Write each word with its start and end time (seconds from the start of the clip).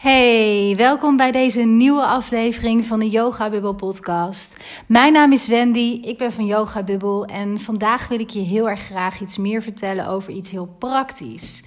Hey, 0.00 0.74
welkom 0.76 1.16
bij 1.16 1.30
deze 1.30 1.62
nieuwe 1.62 2.06
aflevering 2.06 2.84
van 2.84 2.98
de 2.98 3.08
Yoga 3.08 3.50
Bubble 3.50 3.74
podcast. 3.74 4.64
Mijn 4.86 5.12
naam 5.12 5.32
is 5.32 5.48
Wendy, 5.48 6.00
ik 6.02 6.18
ben 6.18 6.32
van 6.32 6.46
Yoga 6.46 6.82
Bubble 6.82 7.26
en 7.26 7.60
vandaag 7.60 8.08
wil 8.08 8.20
ik 8.20 8.30
je 8.30 8.40
heel 8.40 8.68
erg 8.68 8.80
graag 8.80 9.20
iets 9.20 9.38
meer 9.38 9.62
vertellen 9.62 10.06
over 10.06 10.32
iets 10.32 10.50
heel 10.50 10.76
praktisch. 10.78 11.64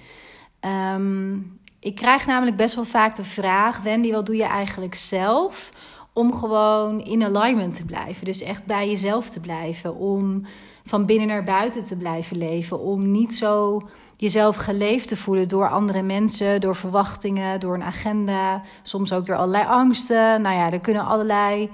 Ehm, 0.60 1.34
ik 1.80 1.94
krijg 1.94 2.26
namelijk 2.26 2.56
best 2.56 2.74
wel 2.74 2.84
vaak 2.84 3.16
de 3.16 3.24
vraag: 3.24 3.82
Wendy, 3.82 4.12
wat 4.12 4.26
doe 4.26 4.36
je 4.36 4.44
eigenlijk 4.44 4.94
zelf 4.94 5.70
om 6.12 6.32
gewoon 6.32 7.00
in 7.00 7.24
alignment 7.24 7.76
te 7.76 7.84
blijven? 7.84 8.24
Dus 8.24 8.42
echt 8.42 8.66
bij 8.66 8.88
jezelf 8.88 9.30
te 9.30 9.40
blijven, 9.40 9.96
om 9.96 10.42
van 10.84 11.06
binnen 11.06 11.26
naar 11.26 11.44
buiten 11.44 11.84
te 11.84 11.96
blijven 11.96 12.36
leven, 12.36 12.80
om 12.80 13.10
niet 13.10 13.34
zo 13.34 13.82
jezelf 14.16 14.56
geleefd 14.56 15.08
te 15.08 15.16
voelen 15.16 15.48
door 15.48 15.70
andere 15.70 16.02
mensen, 16.02 16.60
door 16.60 16.76
verwachtingen, 16.76 17.60
door 17.60 17.74
een 17.74 17.82
agenda, 17.82 18.62
soms 18.82 19.12
ook 19.12 19.24
door 19.24 19.36
allerlei 19.36 19.64
angsten. 19.64 20.42
Nou 20.42 20.56
ja, 20.56 20.70
er 20.70 20.80
kunnen 20.80 21.04
allerlei 21.04 21.70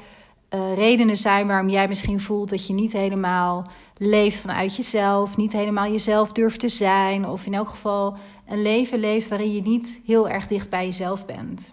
uh, 0.54 0.74
redenen 0.74 1.16
zijn 1.16 1.46
waarom 1.46 1.68
jij 1.68 1.88
misschien 1.88 2.20
voelt 2.20 2.50
dat 2.50 2.66
je 2.66 2.72
niet 2.72 2.92
helemaal 2.92 3.66
leeft 3.96 4.40
vanuit 4.40 4.76
jezelf, 4.76 5.36
niet 5.36 5.52
helemaal 5.52 5.90
jezelf 5.90 6.32
durft 6.32 6.60
te 6.60 6.68
zijn, 6.68 7.28
of 7.28 7.46
in 7.46 7.54
elk 7.54 7.68
geval 7.68 8.18
een 8.48 8.62
leven 8.62 8.98
leeft 8.98 9.28
waarin 9.28 9.54
je 9.54 9.60
niet 9.60 10.00
heel 10.06 10.28
erg 10.28 10.46
dicht 10.46 10.70
bij 10.70 10.84
jezelf 10.84 11.26
bent. 11.26 11.72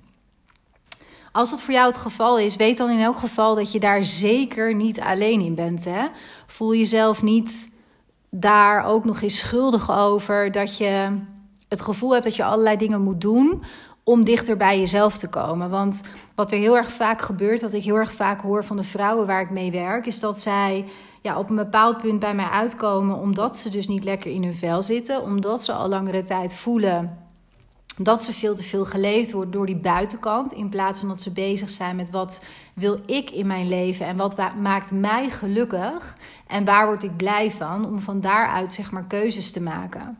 Als 1.31 1.49
dat 1.49 1.61
voor 1.61 1.73
jou 1.73 1.87
het 1.87 1.97
geval 1.97 2.39
is, 2.39 2.55
weet 2.55 2.77
dan 2.77 2.89
in 2.89 2.99
elk 2.99 3.15
geval 3.15 3.55
dat 3.55 3.71
je 3.71 3.79
daar 3.79 4.03
zeker 4.03 4.75
niet 4.75 4.99
alleen 4.99 5.41
in 5.41 5.55
bent. 5.55 5.85
Hè? 5.85 6.07
Voel 6.47 6.75
jezelf 6.75 7.23
niet 7.23 7.69
daar 8.39 8.85
ook 8.85 9.05
nog 9.05 9.21
eens 9.21 9.37
schuldig 9.37 9.91
over 9.91 10.51
dat 10.51 10.77
je 10.77 11.19
het 11.67 11.81
gevoel 11.81 12.11
hebt 12.11 12.23
dat 12.23 12.35
je 12.35 12.43
allerlei 12.43 12.77
dingen 12.77 13.01
moet 13.01 13.21
doen 13.21 13.63
om 14.03 14.23
dichter 14.23 14.57
bij 14.57 14.79
jezelf 14.79 15.17
te 15.17 15.29
komen. 15.29 15.69
Want 15.69 16.01
wat 16.35 16.51
er 16.51 16.57
heel 16.57 16.77
erg 16.77 16.91
vaak 16.91 17.21
gebeurt, 17.21 17.61
wat 17.61 17.73
ik 17.73 17.83
heel 17.83 17.95
erg 17.95 18.11
vaak 18.11 18.41
hoor 18.41 18.63
van 18.63 18.77
de 18.77 18.83
vrouwen 18.83 19.27
waar 19.27 19.41
ik 19.41 19.49
mee 19.49 19.71
werk, 19.71 20.05
is 20.05 20.19
dat 20.19 20.39
zij 20.39 20.85
ja, 21.21 21.39
op 21.39 21.49
een 21.49 21.55
bepaald 21.55 21.97
punt 21.97 22.19
bij 22.19 22.33
mij 22.33 22.49
uitkomen 22.49 23.17
omdat 23.17 23.57
ze 23.57 23.69
dus 23.69 23.87
niet 23.87 24.03
lekker 24.03 24.31
in 24.31 24.43
hun 24.43 24.55
vel 24.55 24.83
zitten, 24.83 25.21
omdat 25.21 25.63
ze 25.63 25.71
al 25.71 25.89
langere 25.89 26.23
tijd 26.23 26.55
voelen 26.55 27.26
dat 27.97 28.23
ze 28.23 28.33
veel 28.33 28.55
te 28.55 28.63
veel 28.63 28.85
geleefd 28.85 29.31
wordt 29.31 29.51
door 29.51 29.65
die 29.65 29.75
buitenkant. 29.75 30.51
In 30.51 30.69
plaats 30.69 30.99
van 30.99 31.07
dat 31.07 31.21
ze 31.21 31.31
bezig 31.31 31.69
zijn 31.69 31.95
met 31.95 32.09
wat 32.09 32.43
wil 32.73 32.99
ik 33.05 33.29
in 33.29 33.47
mijn 33.47 33.67
leven 33.67 34.05
en 34.05 34.17
wat 34.17 34.37
maakt 34.59 34.91
mij 34.91 35.29
gelukkig 35.29 36.17
en 36.47 36.65
waar 36.65 36.85
word 36.85 37.03
ik 37.03 37.17
blij 37.17 37.51
van. 37.51 37.85
Om 37.85 37.99
van 37.99 38.21
daaruit 38.21 38.73
zeg 38.73 38.91
maar 38.91 39.07
keuzes 39.07 39.51
te 39.51 39.61
maken. 39.61 40.17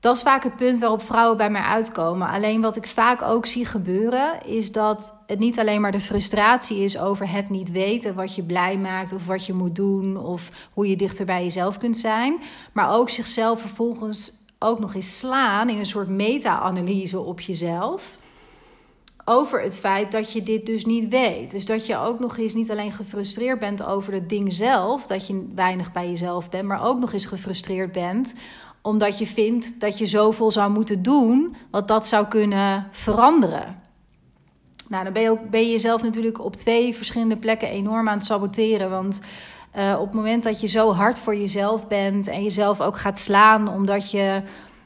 Dat 0.00 0.16
is 0.16 0.22
vaak 0.22 0.42
het 0.42 0.56
punt 0.56 0.78
waarop 0.78 1.02
vrouwen 1.02 1.36
bij 1.36 1.50
mij 1.50 1.62
uitkomen. 1.62 2.28
Alleen 2.28 2.60
wat 2.60 2.76
ik 2.76 2.86
vaak 2.86 3.22
ook 3.22 3.46
zie 3.46 3.64
gebeuren, 3.64 4.46
is 4.46 4.72
dat 4.72 5.18
het 5.26 5.38
niet 5.38 5.58
alleen 5.58 5.80
maar 5.80 5.92
de 5.92 6.00
frustratie 6.00 6.78
is 6.78 6.98
over 6.98 7.30
het 7.30 7.50
niet 7.50 7.70
weten 7.70 8.14
wat 8.14 8.34
je 8.34 8.42
blij 8.42 8.76
maakt 8.76 9.12
of 9.12 9.26
wat 9.26 9.46
je 9.46 9.52
moet 9.52 9.76
doen 9.76 10.16
of 10.16 10.50
hoe 10.72 10.88
je 10.88 10.96
dichter 10.96 11.26
bij 11.26 11.42
jezelf 11.42 11.78
kunt 11.78 11.98
zijn, 11.98 12.38
maar 12.72 12.94
ook 12.94 13.10
zichzelf 13.10 13.60
vervolgens 13.60 14.32
ook 14.58 14.78
nog 14.78 14.94
eens 14.94 15.18
slaan 15.18 15.68
in 15.68 15.78
een 15.78 15.86
soort 15.86 16.08
meta-analyse 16.08 17.20
op 17.20 17.40
jezelf. 17.40 18.18
Over 19.24 19.62
het 19.62 19.78
feit 19.78 20.12
dat 20.12 20.32
je 20.32 20.42
dit 20.42 20.66
dus 20.66 20.84
niet 20.84 21.08
weet. 21.08 21.50
Dus 21.50 21.66
dat 21.66 21.86
je 21.86 21.96
ook 21.96 22.18
nog 22.18 22.38
eens 22.38 22.54
niet 22.54 22.70
alleen 22.70 22.92
gefrustreerd 22.92 23.58
bent 23.58 23.84
over 23.84 24.12
het 24.12 24.28
ding 24.28 24.54
zelf, 24.54 25.06
dat 25.06 25.26
je 25.26 25.48
weinig 25.54 25.92
bij 25.92 26.08
jezelf 26.08 26.50
bent, 26.50 26.64
maar 26.64 26.84
ook 26.84 26.98
nog 26.98 27.12
eens 27.12 27.26
gefrustreerd 27.26 27.92
bent 27.92 28.34
omdat 28.86 29.18
je 29.18 29.26
vindt 29.26 29.80
dat 29.80 29.98
je 29.98 30.06
zoveel 30.06 30.50
zou 30.50 30.70
moeten 30.70 31.02
doen, 31.02 31.56
wat 31.70 31.88
dat 31.88 32.06
zou 32.06 32.26
kunnen 32.26 32.88
veranderen. 32.90 33.82
Nou, 34.88 35.04
dan 35.04 35.12
ben 35.12 35.22
je, 35.22 35.30
ook, 35.30 35.50
ben 35.50 35.60
je 35.60 35.70
jezelf 35.70 36.02
natuurlijk 36.02 36.44
op 36.44 36.56
twee 36.56 36.94
verschillende 36.94 37.36
plekken 37.36 37.68
enorm 37.68 38.08
aan 38.08 38.16
het 38.16 38.26
saboteren. 38.26 38.90
Want 38.90 39.20
uh, 39.76 39.96
op 39.98 40.06
het 40.06 40.14
moment 40.14 40.42
dat 40.42 40.60
je 40.60 40.66
zo 40.66 40.92
hard 40.92 41.18
voor 41.18 41.36
jezelf 41.36 41.86
bent 41.88 42.26
en 42.26 42.42
jezelf 42.42 42.80
ook 42.80 42.98
gaat 42.98 43.18
slaan 43.18 43.68
omdat 43.68 44.10
je 44.10 44.42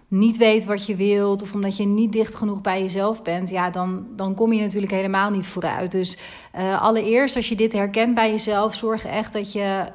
niet 0.09 0.37
weet 0.37 0.64
wat 0.64 0.87
je 0.87 0.97
wilt 0.97 1.42
of 1.42 1.54
omdat 1.54 1.76
je 1.76 1.84
niet 1.84 2.12
dicht 2.12 2.34
genoeg 2.34 2.60
bij 2.60 2.81
jezelf 2.81 3.22
bent, 3.22 3.50
ja, 3.50 3.70
dan, 3.70 4.06
dan 4.16 4.34
kom 4.34 4.53
je 4.53 4.60
natuurlijk 4.60 4.92
helemaal 4.92 5.31
niet 5.31 5.47
vooruit. 5.47 5.91
Dus 5.91 6.19
uh, 6.56 6.82
allereerst, 6.82 7.37
als 7.37 7.48
je 7.48 7.56
dit 7.56 7.72
herkent 7.72 8.14
bij 8.14 8.31
jezelf, 8.31 8.75
zorg 8.75 9.04
echt 9.04 9.32
dat 9.32 9.53
je 9.53 9.87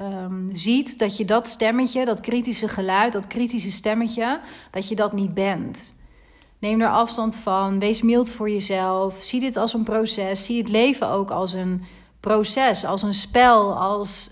um, 0.00 0.48
ziet 0.52 0.98
dat 0.98 1.16
je 1.16 1.24
dat 1.24 1.46
stemmetje, 1.46 2.04
dat 2.04 2.20
kritische 2.20 2.68
geluid, 2.68 3.12
dat 3.12 3.26
kritische 3.26 3.70
stemmetje, 3.70 4.40
dat 4.70 4.88
je 4.88 4.96
dat 4.96 5.12
niet 5.12 5.34
bent. 5.34 5.96
Neem 6.58 6.80
er 6.80 6.90
afstand 6.90 7.36
van, 7.36 7.78
wees 7.78 8.02
mild 8.02 8.30
voor 8.30 8.50
jezelf, 8.50 9.16
zie 9.20 9.40
dit 9.40 9.56
als 9.56 9.74
een 9.74 9.84
proces, 9.84 10.44
zie 10.44 10.58
het 10.58 10.68
leven 10.68 11.08
ook 11.08 11.30
als 11.30 11.52
een 11.52 11.82
proces, 12.20 12.84
als 12.84 13.02
een 13.02 13.14
spel, 13.14 13.74
als 13.74 14.30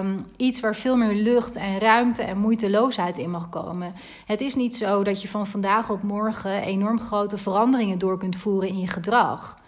um, 0.00 0.26
iets 0.36 0.60
waar 0.60 0.76
veel 0.76 0.96
meer 0.96 1.14
lucht 1.14 1.56
en 1.56 1.78
ruimte 1.78 2.22
en 2.22 2.38
moeiteloosheid 2.38 3.18
in 3.18 3.30
mag 3.30 3.48
komen. 3.48 3.94
Het 4.26 4.40
is 4.40 4.54
niet 4.54 4.76
zo 4.76 5.02
dat 5.02 5.22
je 5.22 5.28
van 5.28 5.46
vandaag 5.46 5.90
op 5.90 6.02
morgen 6.02 6.62
enorm 6.62 7.00
grote 7.00 7.38
veranderingen 7.38 7.98
door 7.98 8.18
kunt 8.18 8.36
voeren 8.36 8.68
in 8.68 8.78
je 8.78 8.86
gedrag. 8.86 9.58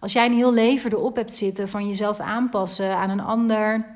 Als 0.00 0.12
jij 0.12 0.26
een 0.26 0.32
heel 0.32 0.52
leven 0.52 0.92
erop 0.92 1.16
hebt 1.16 1.34
zitten 1.34 1.68
van 1.68 1.86
jezelf 1.86 2.18
aanpassen 2.18 2.96
aan 2.96 3.10
een 3.10 3.20
ander, 3.20 3.86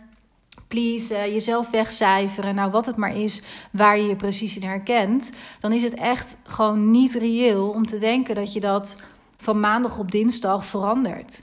please, 0.69 1.15
jezelf 1.15 1.71
wegcijferen, 1.71 2.55
nou 2.55 2.71
wat 2.71 2.87
het 2.87 2.97
maar 2.97 3.17
is 3.17 3.43
waar 3.71 3.99
je 3.99 4.07
je 4.07 4.17
precies 4.17 4.57
in 4.57 4.69
herkent, 4.69 5.33
dan 5.61 5.73
is 5.73 5.83
het 5.83 5.95
echt 5.95 6.37
gewoon 6.45 6.91
niet 6.91 7.15
reëel 7.15 7.69
om 7.69 7.87
te 7.87 7.99
denken 7.99 8.35
dat 8.35 8.53
je 8.53 8.61
dat 8.61 9.03
van 9.37 9.61
maandag 9.61 9.99
op 9.99 10.11
dinsdag 10.11 10.67
verandert. 10.67 11.43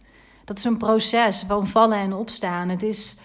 Dat 0.50 0.58
is 0.58 0.64
een 0.64 0.78
proces 0.78 1.44
van 1.48 1.68
vallen 1.68 1.98
en 1.98 2.14
opstaan. 2.14 2.70
Het 2.70 2.84
is 2.84 3.18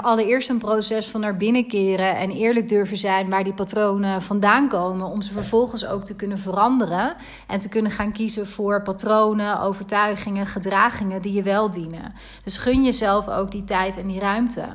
allereerst 0.00 0.48
een 0.48 0.58
proces 0.58 1.06
van 1.06 1.20
naar 1.20 1.36
binnen 1.36 1.68
keren 1.68 2.16
en 2.16 2.30
eerlijk 2.30 2.68
durven 2.68 2.96
zijn 2.96 3.30
waar 3.30 3.44
die 3.44 3.54
patronen 3.54 4.22
vandaan 4.22 4.68
komen, 4.68 5.06
om 5.06 5.22
ze 5.22 5.32
vervolgens 5.32 5.86
ook 5.86 6.04
te 6.04 6.16
kunnen 6.16 6.38
veranderen 6.38 7.14
en 7.46 7.60
te 7.60 7.68
kunnen 7.68 7.90
gaan 7.90 8.12
kiezen 8.12 8.46
voor 8.46 8.82
patronen, 8.82 9.60
overtuigingen, 9.60 10.46
gedragingen 10.46 11.22
die 11.22 11.32
je 11.32 11.42
wel 11.42 11.70
dienen. 11.70 12.12
Dus 12.44 12.56
gun 12.56 12.84
jezelf 12.84 13.28
ook 13.28 13.50
die 13.50 13.64
tijd 13.64 13.96
en 13.96 14.06
die 14.06 14.20
ruimte. 14.20 14.66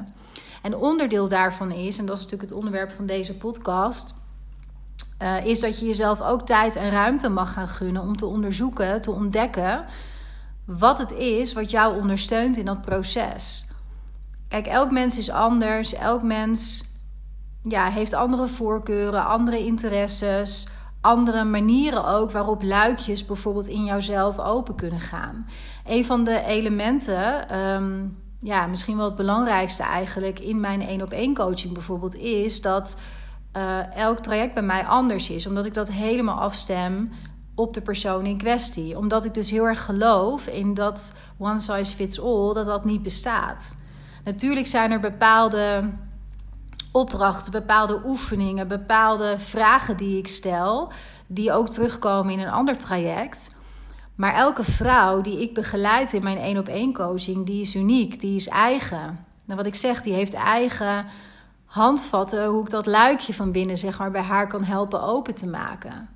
En 0.62 0.76
onderdeel 0.76 1.28
daarvan 1.28 1.72
is, 1.72 1.98
en 1.98 2.06
dat 2.06 2.16
is 2.16 2.24
natuurlijk 2.24 2.50
het 2.50 2.60
onderwerp 2.60 2.92
van 2.92 3.06
deze 3.06 3.38
podcast. 3.38 4.16
Uh, 5.22 5.46
is 5.46 5.60
dat 5.60 5.80
je 5.80 5.86
jezelf 5.86 6.22
ook 6.22 6.46
tijd 6.46 6.76
en 6.76 6.90
ruimte 6.92 7.30
mag 7.30 7.54
gaan 7.54 7.68
gunnen 7.68 8.02
om 8.02 8.18
te 8.18 8.26
onderzoeken, 8.26 9.02
te 9.02 9.12
ontdekken 9.12 9.86
wat 10.66 10.98
het 10.98 11.12
is 11.12 11.54
wat 11.54 11.72
jou 11.72 12.00
ondersteunt 12.00 12.58
in 12.58 12.66
dat 12.66 12.82
proces. 12.82 13.68
Kijk, 14.48 14.68
elk 14.68 14.92
mens 14.92 15.18
is 15.18 15.30
anders. 15.30 15.94
Elk 15.94 16.24
mens 16.24 16.86
ja, 17.64 17.90
heeft 17.90 18.14
andere 18.14 18.48
voorkeuren, 18.48 19.26
andere 19.26 19.66
interesses, 19.66 20.68
andere 21.02 21.44
manieren 21.44 22.06
ook 22.06 22.32
waarop 22.32 22.64
luikjes 22.64 23.26
bijvoorbeeld 23.26 23.68
in 23.68 23.84
jouzelf 23.84 24.40
open 24.40 24.76
kunnen 24.76 25.00
gaan. 25.00 25.48
Een 25.86 26.06
van 26.06 26.24
de 26.24 26.44
elementen, 26.44 27.50
ehm, 27.50 28.08
ja, 28.40 28.68
misschien 28.68 28.98
wel 28.98 29.06
het 29.06 29.16
belangrijkste 29.16 29.84
eigenlijk 29.84 30.40
in 30.40 30.60
mijn 30.60 30.82
één 30.82 31.02
op 31.02 31.12
één 31.12 31.36
coaching 31.36 31.74
bijvoorbeeld, 31.74 32.16
is 32.16 32.62
dat 32.62 32.98
uh, 33.58 33.96
elk 33.96 34.20
traject 34.20 34.54
bij 34.54 34.64
mij 34.64 34.86
anders 34.86 35.30
is. 35.30 35.48
Omdat 35.48 35.66
ik 35.66 35.74
dat 35.74 35.92
helemaal 35.92 36.40
afstem 36.40 37.10
op 37.56 37.74
de 37.74 37.82
persoon 37.82 38.26
in 38.26 38.38
kwestie. 38.38 38.98
Omdat 38.98 39.26
ik 39.26 39.34
dus 39.34 39.52
heel 39.52 39.68
erg 39.68 39.86
geloof 39.86 40.48
in 40.48 40.74
dat 40.74 41.14
one 41.38 41.60
size 41.60 41.96
fits 41.96 42.22
all, 42.22 42.54
dat 42.54 42.66
dat 42.66 42.86
niet 42.86 43.04
bestaat. 43.04 43.76
Natuurlijk 44.24 44.68
zijn 44.68 44.92
er 44.92 45.00
bepaalde 45.00 45.92
opdrachten, 46.92 47.52
bepaalde 47.52 48.02
oefeningen, 48.06 48.68
bepaalde 48.68 49.40
vragen 49.40 49.98
die 49.98 50.18
ik 50.18 50.28
stel, 50.28 50.92
die 51.28 51.52
ook 51.52 51.70
terugkomen 51.70 52.34
in 52.34 52.40
een 52.40 52.52
ander 52.52 52.78
traject. 52.78 53.56
Maar 54.16 54.34
elke 54.34 54.64
vrouw 54.64 55.22
die 55.22 55.42
ik 55.42 55.54
begeleid 55.54 56.14
in 56.14 56.24
mijn 56.24 56.38
één 56.38 56.58
op 56.58 56.68
één 56.68 56.94
coaching, 56.94 57.46
die 57.46 57.62
is 57.62 57.76
uniek, 57.76 58.22
die 58.22 58.36
is 58.36 58.48
eigen. 58.48 59.26
Nou, 59.46 59.58
wat 59.58 59.66
ik 59.66 59.76
zeg, 59.76 60.02
die 60.02 60.14
heeft 60.14 60.34
eigen 60.34 61.06
handvatten 61.66 62.46
hoe 62.46 62.62
ik 62.62 62.70
dat 62.70 62.86
luikje 62.86 63.34
van 63.34 63.52
binnen 63.52 63.78
zeg 63.78 63.98
maar 63.98 64.12
bij 64.12 64.22
haar 64.22 64.48
kan 64.48 64.64
helpen 64.64 65.04
open 65.04 65.36
te 65.36 65.48
maken. 65.48 66.10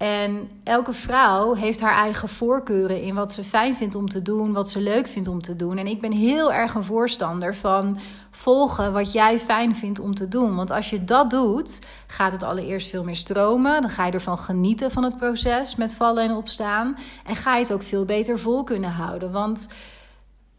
En 0.00 0.48
elke 0.64 0.92
vrouw 0.92 1.54
heeft 1.54 1.80
haar 1.80 1.94
eigen 1.94 2.28
voorkeuren 2.28 3.02
in 3.02 3.14
wat 3.14 3.32
ze 3.32 3.44
fijn 3.44 3.76
vindt 3.76 3.94
om 3.94 4.08
te 4.08 4.22
doen, 4.22 4.52
wat 4.52 4.70
ze 4.70 4.80
leuk 4.80 5.06
vindt 5.06 5.28
om 5.28 5.42
te 5.42 5.56
doen. 5.56 5.76
En 5.76 5.86
ik 5.86 6.00
ben 6.00 6.12
heel 6.12 6.52
erg 6.52 6.74
een 6.74 6.84
voorstander 6.84 7.54
van 7.54 7.98
volgen 8.30 8.92
wat 8.92 9.12
jij 9.12 9.38
fijn 9.38 9.74
vindt 9.74 9.98
om 9.98 10.14
te 10.14 10.28
doen. 10.28 10.56
Want 10.56 10.70
als 10.70 10.90
je 10.90 11.04
dat 11.04 11.30
doet, 11.30 11.80
gaat 12.06 12.32
het 12.32 12.42
allereerst 12.42 12.90
veel 12.90 13.04
meer 13.04 13.16
stromen. 13.16 13.80
Dan 13.80 13.90
ga 13.90 14.06
je 14.06 14.12
ervan 14.12 14.38
genieten 14.38 14.90
van 14.90 15.04
het 15.04 15.16
proces 15.16 15.76
met 15.76 15.94
vallen 15.94 16.24
en 16.24 16.36
opstaan. 16.36 16.96
En 17.26 17.36
ga 17.36 17.54
je 17.54 17.62
het 17.62 17.72
ook 17.72 17.82
veel 17.82 18.04
beter 18.04 18.38
vol 18.38 18.64
kunnen 18.64 18.90
houden. 18.90 19.32
Want 19.32 19.68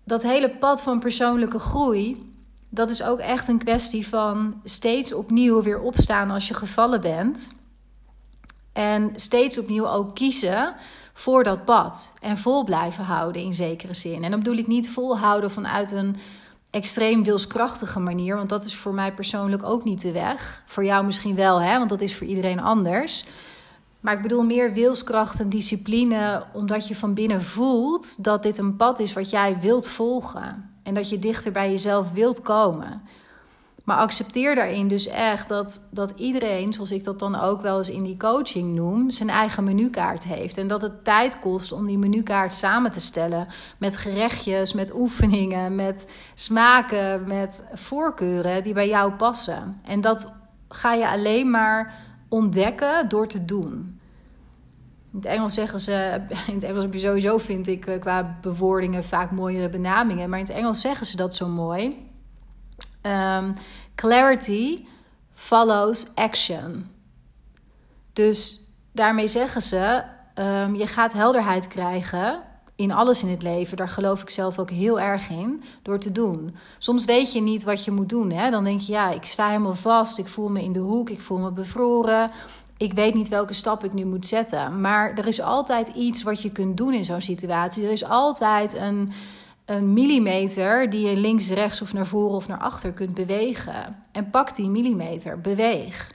dat 0.04 0.24
hele 0.24 0.50
pad 0.50 0.82
van 0.82 1.00
persoonlijke 1.00 1.60
groei, 1.60 2.34
dat 2.70 2.90
is 2.90 3.04
ook 3.04 3.20
echt 3.20 3.48
een 3.48 3.64
kwestie 3.64 4.08
van 4.08 4.62
steeds 4.64 5.14
opnieuw 5.14 5.62
weer 5.62 5.80
opstaan 5.80 6.32
als 6.32 6.48
je 6.48 6.54
gevallen 6.54 7.02
bent. 7.02 7.60
En 8.74 9.12
steeds 9.16 9.58
opnieuw 9.58 9.88
ook 9.88 10.16
kiezen 10.16 10.76
voor 11.14 11.44
dat 11.44 11.66
pad. 11.66 12.14
En 12.22 12.38
vol 12.38 12.64
blijven 12.64 13.04
houden 13.04 13.42
in 13.42 13.54
zekere 13.54 13.94
zin. 13.94 14.24
En 14.24 14.32
dan 14.32 14.40
bedoel 14.40 14.58
ik 14.58 14.68
niet 14.68 14.90
volhouden 14.90 15.52
vanuit 15.52 15.92
een 15.92 16.16
extreem 16.70 17.24
wilskrachtige 17.24 18.00
manier. 18.00 18.36
Want 18.36 18.50
dat 18.50 18.64
is 18.64 18.76
voor 18.76 18.94
mij 18.94 19.14
persoonlijk 19.14 19.64
ook 19.64 19.84
niet 19.84 20.02
de 20.02 20.12
weg. 20.12 20.64
Voor 20.66 20.86
jou 20.86 21.06
misschien 21.06 21.36
wel, 21.36 21.62
hè? 21.62 21.78
want 21.78 21.90
dat 21.90 22.02
is 22.02 22.16
voor 22.16 22.28
iedereen 22.28 22.60
anders. 22.60 23.26
Maar 24.00 24.14
ik 24.14 24.22
bedoel 24.22 24.44
meer 24.44 24.74
wilskracht 24.74 25.40
en 25.40 25.50
discipline, 25.50 26.44
omdat 26.54 26.88
je 26.88 26.96
van 26.96 27.14
binnen 27.14 27.42
voelt 27.42 28.24
dat 28.24 28.44
dit 28.44 28.58
een 28.58 28.76
pad 28.76 29.00
is 29.00 29.14
wat 29.14 29.30
jij 29.30 29.60
wilt 29.60 29.88
volgen. 29.88 30.70
En 30.84 30.94
dat 30.94 31.10
je 31.10 31.20
dichter 31.20 31.52
bij 31.52 31.70
jezelf 31.70 32.12
wilt 32.12 32.42
komen. 32.42 33.02
Accepteer 33.96 34.56
daarin 34.56 34.88
dus 34.88 35.08
echt 35.08 35.48
dat, 35.48 35.88
dat 35.92 36.14
iedereen, 36.16 36.74
zoals 36.74 36.92
ik 36.92 37.04
dat 37.04 37.20
dan 37.20 37.40
ook 37.40 37.62
wel 37.62 37.78
eens 37.78 37.90
in 37.90 38.04
die 38.04 38.18
coaching 38.18 38.76
noem, 38.76 39.10
zijn 39.10 39.30
eigen 39.30 39.64
menukaart 39.64 40.24
heeft. 40.24 40.58
En 40.58 40.68
dat 40.68 40.82
het 40.82 41.04
tijd 41.04 41.40
kost 41.40 41.72
om 41.72 41.86
die 41.86 41.98
menukaart 41.98 42.54
samen 42.54 42.92
te 42.92 43.00
stellen 43.00 43.48
met 43.78 43.98
gerechtjes, 43.98 44.74
met 44.74 44.94
oefeningen, 44.94 45.76
met 45.76 46.12
smaken, 46.34 47.24
met 47.28 47.64
voorkeuren 47.74 48.64
die 48.64 48.74
bij 48.74 48.88
jou 48.88 49.12
passen. 49.12 49.80
En 49.84 50.02
dat 50.02 50.34
ga 50.70 50.94
je 50.94 51.10
alleen 51.10 51.50
maar 51.50 51.94
ontdekken 52.30 53.10
door 53.10 53.28
te 53.28 53.46
doen. 53.46 54.00
In 55.12 55.18
het 55.18 55.26
Engels 55.26 55.54
zeggen 55.54 55.80
ze, 55.80 56.22
in 56.48 56.54
het 56.54 56.64
Engels 56.64 56.84
heb 56.84 56.94
je 56.94 57.00
sowieso, 57.00 57.38
vind 57.38 57.68
ik, 57.68 57.86
eh, 57.86 58.00
qua 58.00 58.38
bewoordingen 58.42 59.04
vaak 59.04 59.32
mooiere 59.32 59.70
benamingen. 59.70 60.30
Maar 60.30 60.40
in 60.40 60.46
het 60.46 60.54
Engels 60.54 60.82
zeggen 60.82 61.06
ze 61.06 61.16
dat 61.16 61.36
zo 61.36 61.48
mooi. 61.48 62.10
Um, 63.04 63.54
clarity 64.02 64.86
follows 65.34 66.06
action. 66.16 66.90
Dus 68.14 68.60
daarmee 68.92 69.28
zeggen 69.28 69.62
ze: 69.62 70.04
um, 70.36 70.76
je 70.76 70.88
gaat 70.88 71.14
helderheid 71.14 71.68
krijgen 71.68 72.42
in 72.76 72.92
alles 72.92 73.24
in 73.24 73.30
het 73.30 73.42
leven. 73.42 73.78
Daar 73.78 73.90
geloof 73.90 74.22
ik 74.22 74.30
zelf 74.30 74.60
ook 74.60 74.70
heel 74.70 75.00
erg 75.00 75.30
in 75.30 75.64
door 75.82 76.00
te 76.00 76.12
doen. 76.12 76.56
Soms 76.78 77.06
weet 77.06 77.34
je 77.34 77.42
niet 77.42 77.64
wat 77.64 77.86
je 77.86 77.92
moet 77.92 78.10
doen. 78.10 78.32
Hè? 78.32 78.50
Dan 78.50 78.64
denk 78.64 78.82
je: 78.82 78.92
ja, 78.92 79.12
ik 79.12 79.26
sta 79.26 79.48
helemaal 79.48 79.76
vast. 79.76 80.18
Ik 80.18 80.28
voel 80.28 80.48
me 80.50 80.64
in 80.64 80.74
de 80.74 80.80
hoek. 80.80 81.10
Ik 81.10 81.22
voel 81.22 81.38
me 81.38 81.52
bevroren. 81.52 82.32
Ik 82.78 82.94
weet 82.94 83.14
niet 83.14 83.30
welke 83.30 83.54
stap 83.54 83.84
ik 83.84 83.94
nu 83.94 84.06
moet 84.06 84.26
zetten. 84.26 84.80
Maar 84.80 85.14
er 85.14 85.28
is 85.28 85.42
altijd 85.42 85.88
iets 85.88 86.24
wat 86.24 86.42
je 86.42 86.52
kunt 86.52 86.78
doen 86.78 86.94
in 86.94 87.06
zo'n 87.06 87.22
situatie. 87.22 87.86
Er 87.86 87.92
is 87.92 88.06
altijd 88.06 88.74
een 88.74 89.12
een 89.72 89.94
millimeter 89.94 90.90
die 90.90 91.08
je 91.08 91.16
links, 91.16 91.50
rechts 91.50 91.82
of 91.82 91.94
naar 91.94 92.06
voren 92.06 92.36
of 92.36 92.48
naar 92.48 92.60
achter 92.60 92.92
kunt 92.92 93.14
bewegen. 93.14 94.04
En 94.12 94.30
pak 94.30 94.56
die 94.56 94.70
millimeter, 94.70 95.42
beweeg. 95.42 96.12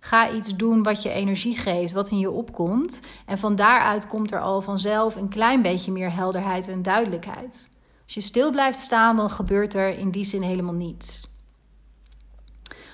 Ga 0.00 0.30
iets 0.30 0.56
doen 0.56 0.82
wat 0.82 1.02
je 1.02 1.10
energie 1.10 1.56
geeft, 1.56 1.92
wat 1.92 2.10
in 2.10 2.18
je 2.18 2.30
opkomt. 2.30 3.00
En 3.26 3.38
van 3.38 3.56
daaruit 3.56 4.06
komt 4.06 4.32
er 4.32 4.40
al 4.40 4.60
vanzelf 4.60 5.16
een 5.16 5.28
klein 5.28 5.62
beetje 5.62 5.92
meer 5.92 6.14
helderheid 6.14 6.68
en 6.68 6.82
duidelijkheid. 6.82 7.68
Als 8.04 8.14
je 8.14 8.20
stil 8.20 8.50
blijft 8.50 8.78
staan, 8.78 9.16
dan 9.16 9.30
gebeurt 9.30 9.74
er 9.74 9.98
in 9.98 10.10
die 10.10 10.24
zin 10.24 10.42
helemaal 10.42 10.74
niets. 10.74 11.30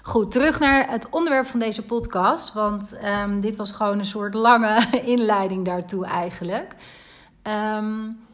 Goed, 0.03 0.31
terug 0.31 0.59
naar 0.59 0.91
het 0.91 1.09
onderwerp 1.11 1.47
van 1.47 1.61
deze 1.61 1.85
podcast. 1.85 2.53
Want 2.53 2.99
um, 3.05 3.41
dit 3.41 3.57
was 3.57 3.71
gewoon 3.73 3.99
een 3.99 4.05
soort 4.05 4.35
lange 4.35 4.87
inleiding 5.15 5.65
daartoe 5.65 6.07
eigenlijk. 6.07 6.75
Um, 7.43 8.27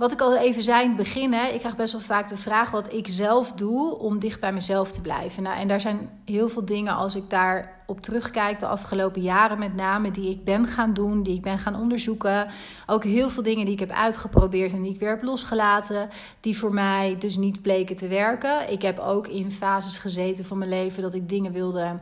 wat 0.00 0.12
ik 0.12 0.20
al 0.20 0.36
even 0.36 0.62
zei 0.62 0.82
in 0.82 0.88
het 0.88 0.96
begin, 0.96 1.34
ik 1.34 1.58
krijg 1.58 1.76
best 1.76 1.92
wel 1.92 2.00
vaak 2.00 2.28
de 2.28 2.36
vraag 2.36 2.70
wat 2.70 2.92
ik 2.92 3.08
zelf 3.08 3.52
doe 3.52 3.98
om 3.98 4.18
dicht 4.18 4.40
bij 4.40 4.52
mezelf 4.52 4.92
te 4.92 5.00
blijven. 5.00 5.42
Nou, 5.42 5.58
en 5.58 5.68
daar 5.68 5.80
zijn 5.80 6.10
heel 6.24 6.48
veel 6.48 6.64
dingen 6.64 6.94
als 6.94 7.16
ik 7.16 7.30
daar 7.30 7.82
op 7.86 8.00
terugkijk, 8.00 8.58
de 8.58 8.66
afgelopen 8.66 9.22
jaren 9.22 9.58
met 9.58 9.74
name, 9.74 10.10
die 10.10 10.30
ik 10.30 10.44
ben 10.44 10.66
gaan 10.66 10.94
doen, 10.94 11.22
die 11.22 11.34
ik 11.34 11.42
ben 11.42 11.58
gaan 11.58 11.76
onderzoeken. 11.76 12.48
Ook 12.86 13.04
heel 13.04 13.30
veel 13.30 13.42
dingen 13.42 13.64
die 13.64 13.74
ik 13.74 13.80
heb 13.80 13.90
uitgeprobeerd 13.90 14.72
en 14.72 14.82
die 14.82 14.94
ik 14.94 15.00
weer 15.00 15.08
heb 15.08 15.22
losgelaten, 15.22 16.08
die 16.40 16.58
voor 16.58 16.74
mij 16.74 17.16
dus 17.18 17.36
niet 17.36 17.62
bleken 17.62 17.96
te 17.96 18.08
werken. 18.08 18.72
Ik 18.72 18.82
heb 18.82 18.98
ook 18.98 19.26
in 19.26 19.50
fases 19.50 19.98
gezeten 19.98 20.44
van 20.44 20.58
mijn 20.58 20.70
leven 20.70 21.02
dat 21.02 21.14
ik 21.14 21.28
dingen 21.28 21.52
wilde 21.52 21.98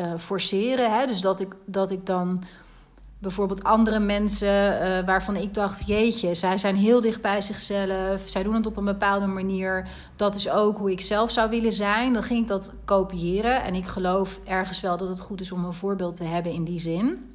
uh, 0.00 0.12
forceren. 0.18 0.98
Hè, 0.98 1.06
dus 1.06 1.20
dat 1.20 1.40
ik, 1.40 1.56
dat 1.64 1.90
ik 1.90 2.06
dan 2.06 2.42
bijvoorbeeld 3.20 3.64
andere 3.64 3.98
mensen 3.98 4.82
uh, 4.82 5.06
waarvan 5.06 5.36
ik 5.36 5.54
dacht: 5.54 5.86
jeetje, 5.86 6.34
zij 6.34 6.58
zijn 6.58 6.76
heel 6.76 7.00
dicht 7.00 7.20
bij 7.20 7.40
zichzelf, 7.40 8.22
zij 8.24 8.42
doen 8.42 8.54
het 8.54 8.66
op 8.66 8.76
een 8.76 8.84
bepaalde 8.84 9.26
manier. 9.26 9.88
Dat 10.16 10.34
is 10.34 10.50
ook 10.50 10.78
hoe 10.78 10.90
ik 10.90 11.00
zelf 11.00 11.30
zou 11.30 11.50
willen 11.50 11.72
zijn. 11.72 12.12
Dan 12.12 12.22
ging 12.22 12.40
ik 12.40 12.46
dat 12.46 12.74
kopiëren. 12.84 13.62
En 13.62 13.74
ik 13.74 13.86
geloof 13.86 14.40
ergens 14.44 14.80
wel 14.80 14.96
dat 14.96 15.08
het 15.08 15.20
goed 15.20 15.40
is 15.40 15.52
om 15.52 15.64
een 15.64 15.72
voorbeeld 15.72 16.16
te 16.16 16.24
hebben 16.24 16.52
in 16.52 16.64
die 16.64 16.80
zin. 16.80 17.34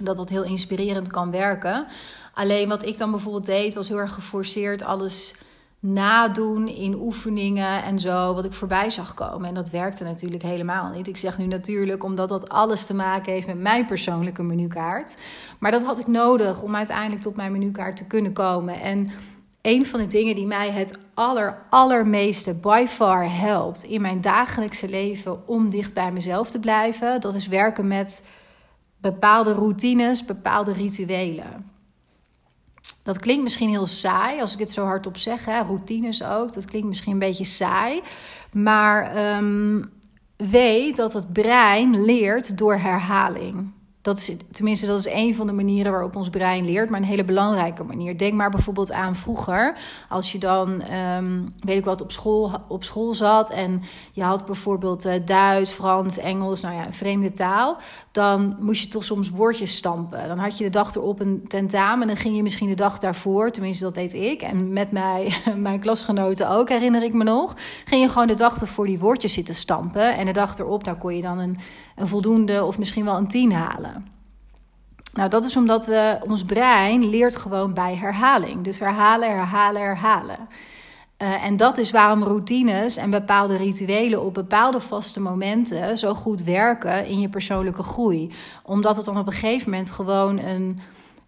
Dat 0.00 0.16
dat 0.16 0.28
heel 0.28 0.44
inspirerend 0.44 1.10
kan 1.10 1.30
werken. 1.30 1.86
Alleen 2.34 2.68
wat 2.68 2.86
ik 2.86 2.98
dan 2.98 3.10
bijvoorbeeld 3.10 3.46
deed, 3.46 3.74
was 3.74 3.88
heel 3.88 3.98
erg 3.98 4.14
geforceerd 4.14 4.82
alles 4.82 5.34
nadoen 5.82 6.68
in 6.68 6.94
oefeningen 6.94 7.82
en 7.82 7.98
zo, 7.98 8.34
wat 8.34 8.44
ik 8.44 8.52
voorbij 8.52 8.90
zag 8.90 9.14
komen. 9.14 9.48
En 9.48 9.54
dat 9.54 9.70
werkte 9.70 10.04
natuurlijk 10.04 10.42
helemaal 10.42 10.90
niet. 10.90 11.08
Ik 11.08 11.16
zeg 11.16 11.38
nu 11.38 11.46
natuurlijk 11.46 12.04
omdat 12.04 12.28
dat 12.28 12.48
alles 12.48 12.86
te 12.86 12.94
maken 12.94 13.32
heeft 13.32 13.46
met 13.46 13.60
mijn 13.60 13.86
persoonlijke 13.86 14.42
menukaart. 14.42 15.20
Maar 15.58 15.70
dat 15.70 15.84
had 15.84 15.98
ik 15.98 16.06
nodig 16.06 16.62
om 16.62 16.76
uiteindelijk 16.76 17.22
tot 17.22 17.36
mijn 17.36 17.52
menukaart 17.52 17.96
te 17.96 18.06
kunnen 18.06 18.32
komen. 18.32 18.80
En 18.80 19.08
een 19.62 19.86
van 19.86 20.00
de 20.00 20.06
dingen 20.06 20.34
die 20.34 20.46
mij 20.46 20.70
het 20.70 20.98
aller, 21.14 21.58
allermeeste 21.70 22.54
by 22.54 22.84
far 22.88 23.38
helpt 23.38 23.82
in 23.82 24.00
mijn 24.00 24.20
dagelijkse 24.20 24.88
leven 24.88 25.48
om 25.48 25.70
dicht 25.70 25.94
bij 25.94 26.12
mezelf 26.12 26.50
te 26.50 26.60
blijven, 26.60 27.20
dat 27.20 27.34
is 27.34 27.48
werken 27.48 27.86
met 27.86 28.28
bepaalde 28.96 29.52
routines, 29.52 30.24
bepaalde 30.24 30.72
rituelen. 30.72 31.71
Dat 33.02 33.18
klinkt 33.18 33.42
misschien 33.42 33.68
heel 33.68 33.86
saai 33.86 34.40
als 34.40 34.52
ik 34.52 34.58
het 34.58 34.70
zo 34.70 34.84
hardop 34.84 35.16
zeg. 35.16 35.44
Hè? 35.44 35.60
Routines 35.60 36.24
ook. 36.24 36.52
Dat 36.52 36.64
klinkt 36.64 36.88
misschien 36.88 37.12
een 37.12 37.18
beetje 37.18 37.44
saai. 37.44 38.00
Maar 38.52 39.36
um, 39.36 39.90
weet 40.36 40.96
dat 40.96 41.12
het 41.12 41.32
brein 41.32 42.04
leert 42.04 42.58
door 42.58 42.74
herhaling. 42.74 43.72
Dat 44.02 44.18
is, 44.18 44.32
tenminste, 44.52 44.86
dat 44.86 44.98
is 44.98 45.12
een 45.12 45.34
van 45.34 45.46
de 45.46 45.52
manieren 45.52 45.92
waarop 45.92 46.16
ons 46.16 46.28
brein 46.28 46.64
leert, 46.64 46.90
maar 46.90 47.00
een 47.00 47.06
hele 47.06 47.24
belangrijke 47.24 47.84
manier. 47.84 48.18
Denk 48.18 48.32
maar 48.32 48.50
bijvoorbeeld 48.50 48.92
aan 48.92 49.16
vroeger, 49.16 49.76
als 50.08 50.32
je 50.32 50.38
dan, 50.38 50.82
um, 50.92 51.54
weet 51.60 51.76
ik 51.76 51.84
wat, 51.84 52.00
op 52.00 52.12
school, 52.12 52.52
op 52.68 52.84
school 52.84 53.14
zat 53.14 53.50
en 53.50 53.82
je 54.12 54.22
had 54.22 54.46
bijvoorbeeld 54.46 55.06
uh, 55.06 55.12
Duits, 55.24 55.70
Frans, 55.70 56.18
Engels, 56.18 56.60
nou 56.60 56.74
ja, 56.74 56.86
een 56.86 56.92
vreemde 56.92 57.32
taal. 57.32 57.76
Dan 58.10 58.56
moest 58.60 58.82
je 58.82 58.88
toch 58.88 59.04
soms 59.04 59.30
woordjes 59.30 59.76
stampen. 59.76 60.28
Dan 60.28 60.38
had 60.38 60.58
je 60.58 60.64
de 60.64 60.70
dag 60.70 60.94
erop 60.94 61.20
een 61.20 61.44
tentamen 61.48 62.00
en 62.00 62.06
dan 62.06 62.16
ging 62.16 62.36
je 62.36 62.42
misschien 62.42 62.68
de 62.68 62.74
dag 62.74 62.98
daarvoor, 62.98 63.50
tenminste 63.50 63.84
dat 63.84 63.94
deed 63.94 64.14
ik, 64.14 64.42
en 64.42 64.72
met 64.72 64.92
mij, 64.92 65.32
mijn 65.56 65.80
klasgenoten 65.80 66.50
ook, 66.50 66.68
herinner 66.68 67.02
ik 67.02 67.12
me 67.12 67.24
nog, 67.24 67.56
ging 67.84 68.02
je 68.02 68.08
gewoon 68.08 68.26
de 68.26 68.34
dag 68.34 68.60
ervoor 68.60 68.86
die 68.86 68.98
woordjes 68.98 69.32
zitten 69.32 69.54
stampen. 69.54 70.16
En 70.16 70.26
de 70.26 70.32
dag 70.32 70.58
erop, 70.58 70.84
daar 70.84 70.96
kon 70.96 71.16
je 71.16 71.22
dan 71.22 71.38
een, 71.38 71.58
een 71.96 72.08
voldoende 72.08 72.64
of 72.64 72.78
misschien 72.78 73.04
wel 73.04 73.16
een 73.16 73.28
tien 73.28 73.52
halen. 73.52 73.91
Nou, 75.12 75.28
dat 75.28 75.44
is 75.44 75.56
omdat 75.56 75.86
we, 75.86 76.18
ons 76.28 76.42
brein 76.42 77.08
leert 77.08 77.36
gewoon 77.36 77.74
bij 77.74 77.96
herhaling. 77.96 78.64
Dus 78.64 78.78
herhalen, 78.78 79.30
herhalen, 79.30 79.82
herhalen. 79.82 80.48
Uh, 81.22 81.44
en 81.44 81.56
dat 81.56 81.78
is 81.78 81.90
waarom 81.90 82.22
routines 82.22 82.96
en 82.96 83.10
bepaalde 83.10 83.56
rituelen 83.56 84.22
op 84.22 84.34
bepaalde 84.34 84.80
vaste 84.80 85.20
momenten 85.20 85.98
zo 85.98 86.14
goed 86.14 86.42
werken 86.42 87.06
in 87.06 87.20
je 87.20 87.28
persoonlijke 87.28 87.82
groei. 87.82 88.30
Omdat 88.62 88.96
het 88.96 89.04
dan 89.04 89.18
op 89.18 89.26
een 89.26 89.32
gegeven 89.32 89.70
moment 89.70 89.90
gewoon 89.90 90.38
een 90.38 90.80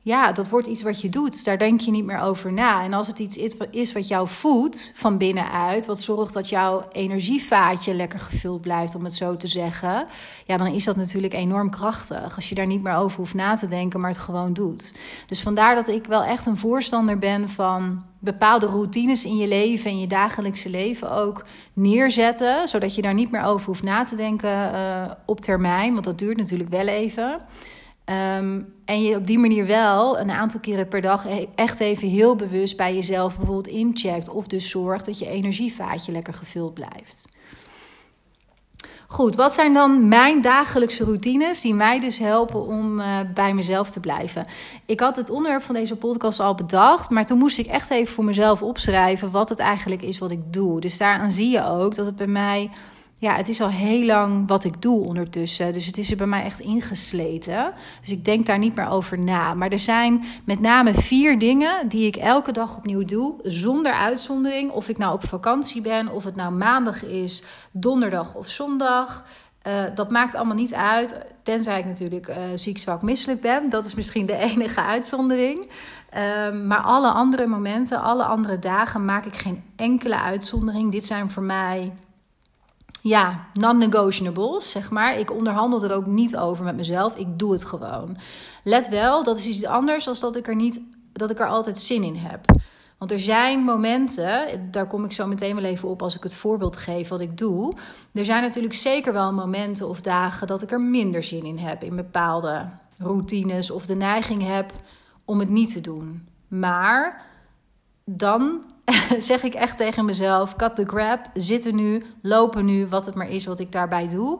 ja, 0.04 0.32
dat 0.32 0.48
wordt 0.48 0.66
iets 0.66 0.82
wat 0.82 1.00
je 1.00 1.08
doet. 1.08 1.44
Daar 1.44 1.58
denk 1.58 1.80
je 1.80 1.90
niet 1.90 2.04
meer 2.04 2.18
over 2.18 2.52
na. 2.52 2.82
En 2.82 2.92
als 2.92 3.06
het 3.06 3.18
iets 3.18 3.36
is 3.70 3.92
wat 3.92 4.08
jou 4.08 4.28
voedt 4.28 4.92
van 4.96 5.18
binnenuit, 5.18 5.86
wat 5.86 6.00
zorgt 6.00 6.34
dat 6.34 6.48
jouw 6.48 6.88
energievaatje 6.92 7.94
lekker 7.94 8.20
gevuld 8.20 8.60
blijft, 8.60 8.94
om 8.94 9.04
het 9.04 9.14
zo 9.14 9.36
te 9.36 9.46
zeggen, 9.46 10.06
ja, 10.44 10.56
dan 10.56 10.66
is 10.66 10.84
dat 10.84 10.96
natuurlijk 10.96 11.34
enorm 11.34 11.70
krachtig. 11.70 12.36
Als 12.36 12.48
je 12.48 12.54
daar 12.54 12.66
niet 12.66 12.82
meer 12.82 12.94
over 12.94 13.16
hoeft 13.18 13.34
na 13.34 13.54
te 13.54 13.68
denken, 13.68 14.00
maar 14.00 14.10
het 14.10 14.18
gewoon 14.18 14.52
doet. 14.52 14.94
Dus 15.26 15.40
vandaar 15.40 15.74
dat 15.74 15.88
ik 15.88 16.06
wel 16.06 16.22
echt 16.24 16.46
een 16.46 16.56
voorstander 16.56 17.18
ben 17.18 17.48
van 17.48 18.02
bepaalde 18.18 18.66
routines 18.66 19.24
in 19.24 19.36
je 19.36 19.48
leven 19.48 19.90
en 19.90 20.00
je 20.00 20.06
dagelijkse 20.06 20.70
leven 20.70 21.10
ook 21.10 21.44
neerzetten, 21.72 22.68
zodat 22.68 22.94
je 22.94 23.02
daar 23.02 23.14
niet 23.14 23.30
meer 23.30 23.42
over 23.42 23.66
hoeft 23.66 23.82
na 23.82 24.04
te 24.04 24.16
denken 24.16 24.74
uh, 24.74 25.10
op 25.24 25.40
termijn, 25.40 25.92
want 25.92 26.04
dat 26.04 26.18
duurt 26.18 26.36
natuurlijk 26.36 26.70
wel 26.70 26.86
even. 26.86 27.40
Um, 28.10 28.74
en 28.84 29.02
je 29.02 29.16
op 29.16 29.26
die 29.26 29.38
manier 29.38 29.66
wel 29.66 30.18
een 30.18 30.30
aantal 30.30 30.60
keren 30.60 30.88
per 30.88 31.00
dag 31.00 31.24
e- 31.26 31.44
echt 31.54 31.80
even 31.80 32.08
heel 32.08 32.36
bewust 32.36 32.76
bij 32.76 32.94
jezelf 32.94 33.36
bijvoorbeeld 33.36 33.66
incheckt. 33.66 34.28
Of 34.28 34.46
dus 34.46 34.70
zorgt 34.70 35.06
dat 35.06 35.18
je 35.18 35.28
energievaatje 35.28 36.12
lekker 36.12 36.34
gevuld 36.34 36.74
blijft. 36.74 37.32
Goed, 39.06 39.36
wat 39.36 39.54
zijn 39.54 39.74
dan 39.74 40.08
mijn 40.08 40.40
dagelijkse 40.40 41.04
routines 41.04 41.60
die 41.60 41.74
mij 41.74 42.00
dus 42.00 42.18
helpen 42.18 42.66
om 42.66 43.00
uh, 43.00 43.18
bij 43.34 43.54
mezelf 43.54 43.90
te 43.90 44.00
blijven? 44.00 44.46
Ik 44.86 45.00
had 45.00 45.16
het 45.16 45.30
onderwerp 45.30 45.62
van 45.62 45.74
deze 45.74 45.96
podcast 45.96 46.40
al 46.40 46.54
bedacht, 46.54 47.10
maar 47.10 47.26
toen 47.26 47.38
moest 47.38 47.58
ik 47.58 47.66
echt 47.66 47.90
even 47.90 48.14
voor 48.14 48.24
mezelf 48.24 48.62
opschrijven 48.62 49.30
wat 49.30 49.48
het 49.48 49.58
eigenlijk 49.58 50.02
is 50.02 50.18
wat 50.18 50.30
ik 50.30 50.52
doe. 50.52 50.80
Dus 50.80 50.98
daaraan 50.98 51.32
zie 51.32 51.50
je 51.50 51.64
ook 51.66 51.94
dat 51.94 52.06
het 52.06 52.16
bij 52.16 52.26
mij 52.26 52.70
ja, 53.18 53.34
het 53.34 53.48
is 53.48 53.60
al 53.60 53.70
heel 53.70 54.06
lang 54.06 54.48
wat 54.48 54.64
ik 54.64 54.82
doe 54.82 55.06
ondertussen. 55.06 55.72
Dus 55.72 55.86
het 55.86 55.98
is 55.98 56.10
er 56.10 56.16
bij 56.16 56.26
mij 56.26 56.44
echt 56.44 56.60
ingesleten. 56.60 57.72
Dus 58.00 58.10
ik 58.10 58.24
denk 58.24 58.46
daar 58.46 58.58
niet 58.58 58.74
meer 58.74 58.88
over 58.88 59.18
na. 59.18 59.54
Maar 59.54 59.70
er 59.70 59.78
zijn 59.78 60.24
met 60.44 60.60
name 60.60 60.94
vier 60.94 61.38
dingen 61.38 61.88
die 61.88 62.06
ik 62.06 62.16
elke 62.16 62.52
dag 62.52 62.76
opnieuw 62.76 63.04
doe, 63.04 63.34
zonder 63.42 63.92
uitzondering. 63.92 64.70
Of 64.70 64.88
ik 64.88 64.98
nou 64.98 65.14
op 65.14 65.24
vakantie 65.24 65.80
ben, 65.80 66.08
of 66.08 66.24
het 66.24 66.36
nou 66.36 66.52
maandag 66.52 67.04
is, 67.04 67.42
donderdag 67.72 68.34
of 68.34 68.48
zondag. 68.48 69.24
Uh, 69.66 69.82
dat 69.94 70.10
maakt 70.10 70.34
allemaal 70.34 70.56
niet 70.56 70.74
uit, 70.74 71.20
tenzij 71.42 71.78
ik 71.78 71.84
natuurlijk 71.84 72.28
uh, 72.28 72.36
ziek, 72.54 72.78
zwak, 72.78 73.02
misselijk 73.02 73.40
ben. 73.40 73.70
Dat 73.70 73.84
is 73.84 73.94
misschien 73.94 74.26
de 74.26 74.36
enige 74.52 74.82
uitzondering. 74.82 75.70
Uh, 76.16 76.52
maar 76.62 76.80
alle 76.80 77.10
andere 77.10 77.46
momenten, 77.46 78.00
alle 78.00 78.24
andere 78.24 78.58
dagen 78.58 79.04
maak 79.04 79.24
ik 79.24 79.36
geen 79.36 79.62
enkele 79.76 80.20
uitzondering. 80.20 80.92
Dit 80.92 81.04
zijn 81.04 81.30
voor 81.30 81.42
mij 81.42 81.92
ja, 83.04 83.48
non-negotiables, 83.52 84.70
zeg 84.70 84.90
maar. 84.90 85.18
Ik 85.18 85.32
onderhandel 85.32 85.84
er 85.84 85.94
ook 85.94 86.06
niet 86.06 86.36
over 86.36 86.64
met 86.64 86.76
mezelf. 86.76 87.16
Ik 87.16 87.38
doe 87.38 87.52
het 87.52 87.64
gewoon. 87.64 88.16
Let 88.62 88.88
wel, 88.88 89.24
dat 89.24 89.38
is 89.38 89.46
iets 89.46 89.64
anders 89.64 90.04
dan 90.04 90.16
dat 90.20 90.36
ik 90.36 90.48
er 90.48 90.54
niet 90.54 90.80
dat 91.12 91.30
ik 91.30 91.40
er 91.40 91.46
altijd 91.46 91.78
zin 91.78 92.02
in 92.02 92.16
heb. 92.16 92.44
Want 92.98 93.12
er 93.12 93.20
zijn 93.20 93.60
momenten, 93.60 94.68
daar 94.70 94.86
kom 94.86 95.04
ik 95.04 95.12
zo 95.12 95.26
meteen 95.26 95.54
wel 95.54 95.64
even 95.64 95.88
op 95.88 96.02
als 96.02 96.16
ik 96.16 96.22
het 96.22 96.34
voorbeeld 96.34 96.76
geef 96.76 97.08
wat 97.08 97.20
ik 97.20 97.38
doe. 97.38 97.72
Er 98.12 98.24
zijn 98.24 98.42
natuurlijk 98.42 98.74
zeker 98.74 99.12
wel 99.12 99.32
momenten 99.32 99.88
of 99.88 100.00
dagen 100.00 100.46
dat 100.46 100.62
ik 100.62 100.70
er 100.70 100.80
minder 100.80 101.22
zin 101.22 101.42
in 101.42 101.58
heb 101.58 101.82
in 101.82 101.96
bepaalde 101.96 102.68
routines 102.98 103.70
of 103.70 103.86
de 103.86 103.94
neiging 103.94 104.42
heb 104.42 104.72
om 105.24 105.38
het 105.38 105.48
niet 105.48 105.72
te 105.72 105.80
doen. 105.80 106.28
Maar 106.48 107.26
dan 108.04 108.60
zeg 109.18 109.42
ik 109.42 109.54
echt 109.54 109.76
tegen 109.76 110.04
mezelf: 110.04 110.56
cut 110.56 110.76
the 110.76 110.84
crap, 110.84 111.30
zitten 111.34 111.76
nu, 111.76 112.02
lopen 112.22 112.64
nu, 112.64 112.86
wat 112.86 113.06
het 113.06 113.14
maar 113.14 113.28
is 113.28 113.46
wat 113.46 113.60
ik 113.60 113.72
daarbij 113.72 114.08
doe. 114.08 114.38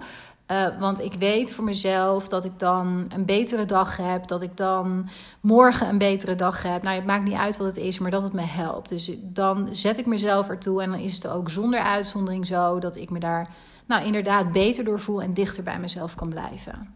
Uh, 0.50 0.66
want 0.78 1.00
ik 1.00 1.12
weet 1.12 1.52
voor 1.52 1.64
mezelf 1.64 2.28
dat 2.28 2.44
ik 2.44 2.58
dan 2.58 3.06
een 3.08 3.24
betere 3.24 3.64
dag 3.64 3.96
heb. 3.96 4.26
Dat 4.28 4.42
ik 4.42 4.56
dan 4.56 5.08
morgen 5.40 5.88
een 5.88 5.98
betere 5.98 6.34
dag 6.34 6.62
heb. 6.62 6.82
Nou, 6.82 6.96
het 6.96 7.06
maakt 7.06 7.24
niet 7.24 7.34
uit 7.34 7.56
wat 7.56 7.66
het 7.66 7.76
is, 7.76 7.98
maar 7.98 8.10
dat 8.10 8.22
het 8.22 8.32
me 8.32 8.42
helpt. 8.42 8.88
Dus 8.88 9.10
dan 9.22 9.68
zet 9.70 9.98
ik 9.98 10.06
mezelf 10.06 10.48
ertoe. 10.48 10.82
En 10.82 10.90
dan 10.90 11.00
is 11.00 11.14
het 11.14 11.28
ook 11.28 11.50
zonder 11.50 11.80
uitzondering 11.80 12.46
zo 12.46 12.78
dat 12.78 12.96
ik 12.96 13.10
me 13.10 13.18
daar 13.18 13.48
nou, 13.86 14.04
inderdaad 14.04 14.52
beter 14.52 14.84
door 14.84 15.00
voel 15.00 15.22
en 15.22 15.34
dichter 15.34 15.62
bij 15.62 15.78
mezelf 15.78 16.14
kan 16.14 16.28
blijven. 16.28 16.94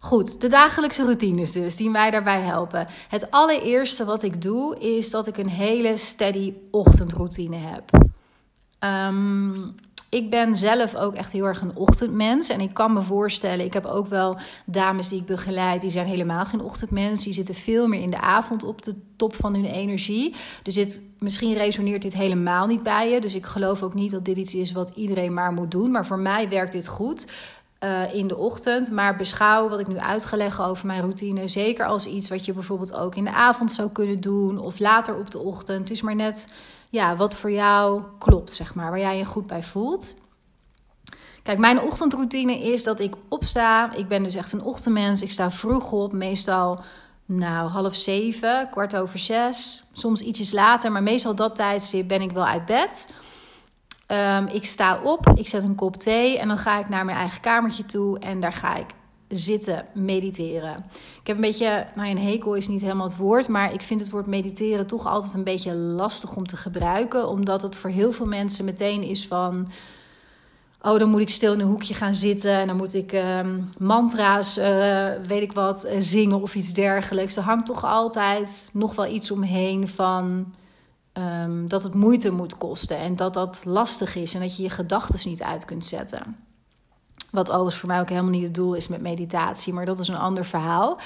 Goed, 0.00 0.40
de 0.40 0.48
dagelijkse 0.48 1.04
routines 1.04 1.52
dus, 1.52 1.76
die 1.76 1.90
mij 1.90 2.10
daarbij 2.10 2.40
helpen. 2.40 2.86
Het 3.08 3.30
allereerste 3.30 4.04
wat 4.04 4.22
ik 4.22 4.42
doe, 4.42 4.78
is 4.78 5.10
dat 5.10 5.26
ik 5.26 5.36
een 5.36 5.48
hele 5.48 5.96
steady 5.96 6.54
ochtendroutine 6.70 7.56
heb. 7.56 7.90
Um, 8.80 9.74
ik 10.10 10.30
ben 10.30 10.56
zelf 10.56 10.94
ook 10.94 11.14
echt 11.14 11.32
heel 11.32 11.44
erg 11.44 11.60
een 11.60 11.76
ochtendmens. 11.76 12.48
En 12.48 12.60
ik 12.60 12.74
kan 12.74 12.92
me 12.92 13.02
voorstellen, 13.02 13.64
ik 13.64 13.72
heb 13.72 13.84
ook 13.84 14.06
wel 14.06 14.38
dames 14.66 15.08
die 15.08 15.20
ik 15.20 15.26
begeleid, 15.26 15.80
die 15.80 15.90
zijn 15.90 16.06
helemaal 16.06 16.44
geen 16.44 16.60
ochtendmens. 16.62 17.24
Die 17.24 17.32
zitten 17.32 17.54
veel 17.54 17.86
meer 17.86 18.00
in 18.00 18.10
de 18.10 18.20
avond 18.20 18.64
op 18.64 18.82
de 18.82 18.94
top 19.16 19.34
van 19.34 19.54
hun 19.54 19.64
energie. 19.64 20.34
Dus 20.62 20.74
dit, 20.74 21.00
misschien 21.18 21.54
resoneert 21.54 22.02
dit 22.02 22.14
helemaal 22.14 22.66
niet 22.66 22.82
bij 22.82 23.10
je. 23.10 23.20
Dus 23.20 23.34
ik 23.34 23.46
geloof 23.46 23.82
ook 23.82 23.94
niet 23.94 24.10
dat 24.10 24.24
dit 24.24 24.36
iets 24.36 24.54
is 24.54 24.72
wat 24.72 24.92
iedereen 24.94 25.34
maar 25.34 25.52
moet 25.52 25.70
doen. 25.70 25.90
Maar 25.90 26.06
voor 26.06 26.18
mij 26.18 26.48
werkt 26.48 26.72
dit 26.72 26.88
goed. 26.88 27.26
Uh, 27.84 28.14
in 28.14 28.28
de 28.28 28.36
ochtend. 28.36 28.90
Maar 28.90 29.16
beschouw 29.16 29.68
wat 29.68 29.80
ik 29.80 29.86
nu 29.86 29.98
uitgelegd 29.98 30.60
over 30.60 30.86
mijn 30.86 31.00
routine. 31.00 31.48
Zeker 31.48 31.86
als 31.86 32.06
iets 32.06 32.28
wat 32.28 32.44
je 32.44 32.52
bijvoorbeeld 32.52 32.94
ook 32.94 33.14
in 33.14 33.24
de 33.24 33.32
avond 33.32 33.72
zou 33.72 33.90
kunnen 33.90 34.20
doen. 34.20 34.58
Of 34.58 34.78
later 34.78 35.16
op 35.16 35.30
de 35.30 35.38
ochtend. 35.38 35.80
Het 35.80 35.90
is 35.90 36.00
maar 36.00 36.14
net 36.14 36.52
ja, 36.90 37.16
wat 37.16 37.36
voor 37.36 37.50
jou 37.50 38.02
klopt, 38.18 38.52
zeg 38.52 38.74
maar, 38.74 38.90
waar 38.90 38.98
jij 38.98 39.18
je 39.18 39.24
goed 39.24 39.46
bij 39.46 39.62
voelt. 39.62 40.14
Kijk, 41.42 41.58
mijn 41.58 41.80
ochtendroutine 41.80 42.58
is 42.58 42.84
dat 42.84 43.00
ik 43.00 43.14
opsta. 43.28 43.92
Ik 43.94 44.08
ben 44.08 44.22
dus 44.22 44.34
echt 44.34 44.52
een 44.52 44.62
ochtendmens. 44.62 45.22
Ik 45.22 45.30
sta 45.30 45.50
vroeg 45.50 45.92
op, 45.92 46.12
meestal 46.12 46.80
nou, 47.24 47.70
half 47.70 47.96
zeven, 47.96 48.68
kwart 48.70 48.96
over 48.96 49.18
zes. 49.18 49.84
Soms 49.92 50.20
ietsjes 50.20 50.52
later, 50.52 50.92
maar 50.92 51.02
meestal 51.02 51.34
dat 51.34 51.56
tijdstip 51.56 52.08
ben 52.08 52.22
ik 52.22 52.30
wel 52.30 52.46
uit 52.46 52.64
bed. 52.64 53.12
Um, 54.12 54.46
ik 54.46 54.64
sta 54.64 55.00
op, 55.02 55.26
ik 55.34 55.48
zet 55.48 55.64
een 55.64 55.74
kop 55.74 55.96
thee 55.96 56.38
en 56.38 56.48
dan 56.48 56.58
ga 56.58 56.78
ik 56.78 56.88
naar 56.88 57.04
mijn 57.04 57.18
eigen 57.18 57.40
kamertje 57.40 57.86
toe 57.86 58.18
en 58.18 58.40
daar 58.40 58.52
ga 58.52 58.76
ik 58.76 58.86
zitten 59.28 59.86
mediteren. 59.94 60.74
Ik 61.20 61.26
heb 61.26 61.36
een 61.36 61.42
beetje, 61.42 61.86
nou 61.94 62.08
een 62.08 62.18
hekel 62.18 62.54
is 62.54 62.68
niet 62.68 62.80
helemaal 62.80 63.06
het 63.06 63.16
woord, 63.16 63.48
maar 63.48 63.72
ik 63.72 63.82
vind 63.82 64.00
het 64.00 64.10
woord 64.10 64.26
mediteren 64.26 64.86
toch 64.86 65.06
altijd 65.06 65.34
een 65.34 65.44
beetje 65.44 65.74
lastig 65.74 66.36
om 66.36 66.46
te 66.46 66.56
gebruiken, 66.56 67.28
omdat 67.28 67.62
het 67.62 67.76
voor 67.76 67.90
heel 67.90 68.12
veel 68.12 68.26
mensen 68.26 68.64
meteen 68.64 69.02
is 69.02 69.26
van, 69.26 69.68
oh 70.82 70.98
dan 70.98 71.10
moet 71.10 71.20
ik 71.20 71.28
stil 71.28 71.52
in 71.52 71.60
een 71.60 71.66
hoekje 71.66 71.94
gaan 71.94 72.14
zitten 72.14 72.52
en 72.52 72.66
dan 72.66 72.76
moet 72.76 72.94
ik 72.94 73.12
um, 73.12 73.68
mantra's, 73.78 74.58
uh, 74.58 74.64
weet 75.26 75.42
ik 75.42 75.52
wat, 75.52 75.86
uh, 75.86 75.92
zingen 75.98 76.42
of 76.42 76.54
iets 76.54 76.72
dergelijks. 76.72 77.36
Er 77.36 77.42
hangt 77.42 77.66
toch 77.66 77.84
altijd 77.84 78.70
nog 78.72 78.94
wel 78.94 79.06
iets 79.06 79.30
omheen 79.30 79.88
van 79.88 80.52
um, 81.18 81.68
dat 81.68 81.82
het 81.82 81.94
moeite 81.94 82.30
moet 82.30 82.56
kosten 82.56 82.98
en 82.98 83.16
dat 83.16 83.34
dat 83.34 83.64
lastig 83.64 84.14
is 84.14 84.34
en 84.34 84.40
dat 84.40 84.56
je 84.56 84.62
je 84.62 84.70
gedachten 84.70 85.30
niet 85.30 85.42
uit 85.42 85.64
kunt 85.64 85.86
zetten. 85.86 86.36
Wat 87.30 87.48
overigens 87.50 87.76
voor 87.76 87.88
mij 87.88 88.00
ook 88.00 88.08
helemaal 88.08 88.30
niet 88.30 88.42
het 88.42 88.54
doel 88.54 88.74
is 88.74 88.88
met 88.88 89.00
meditatie, 89.00 89.72
maar 89.72 89.84
dat 89.84 89.98
is 89.98 90.08
een 90.08 90.16
ander 90.16 90.44
verhaal. 90.44 90.98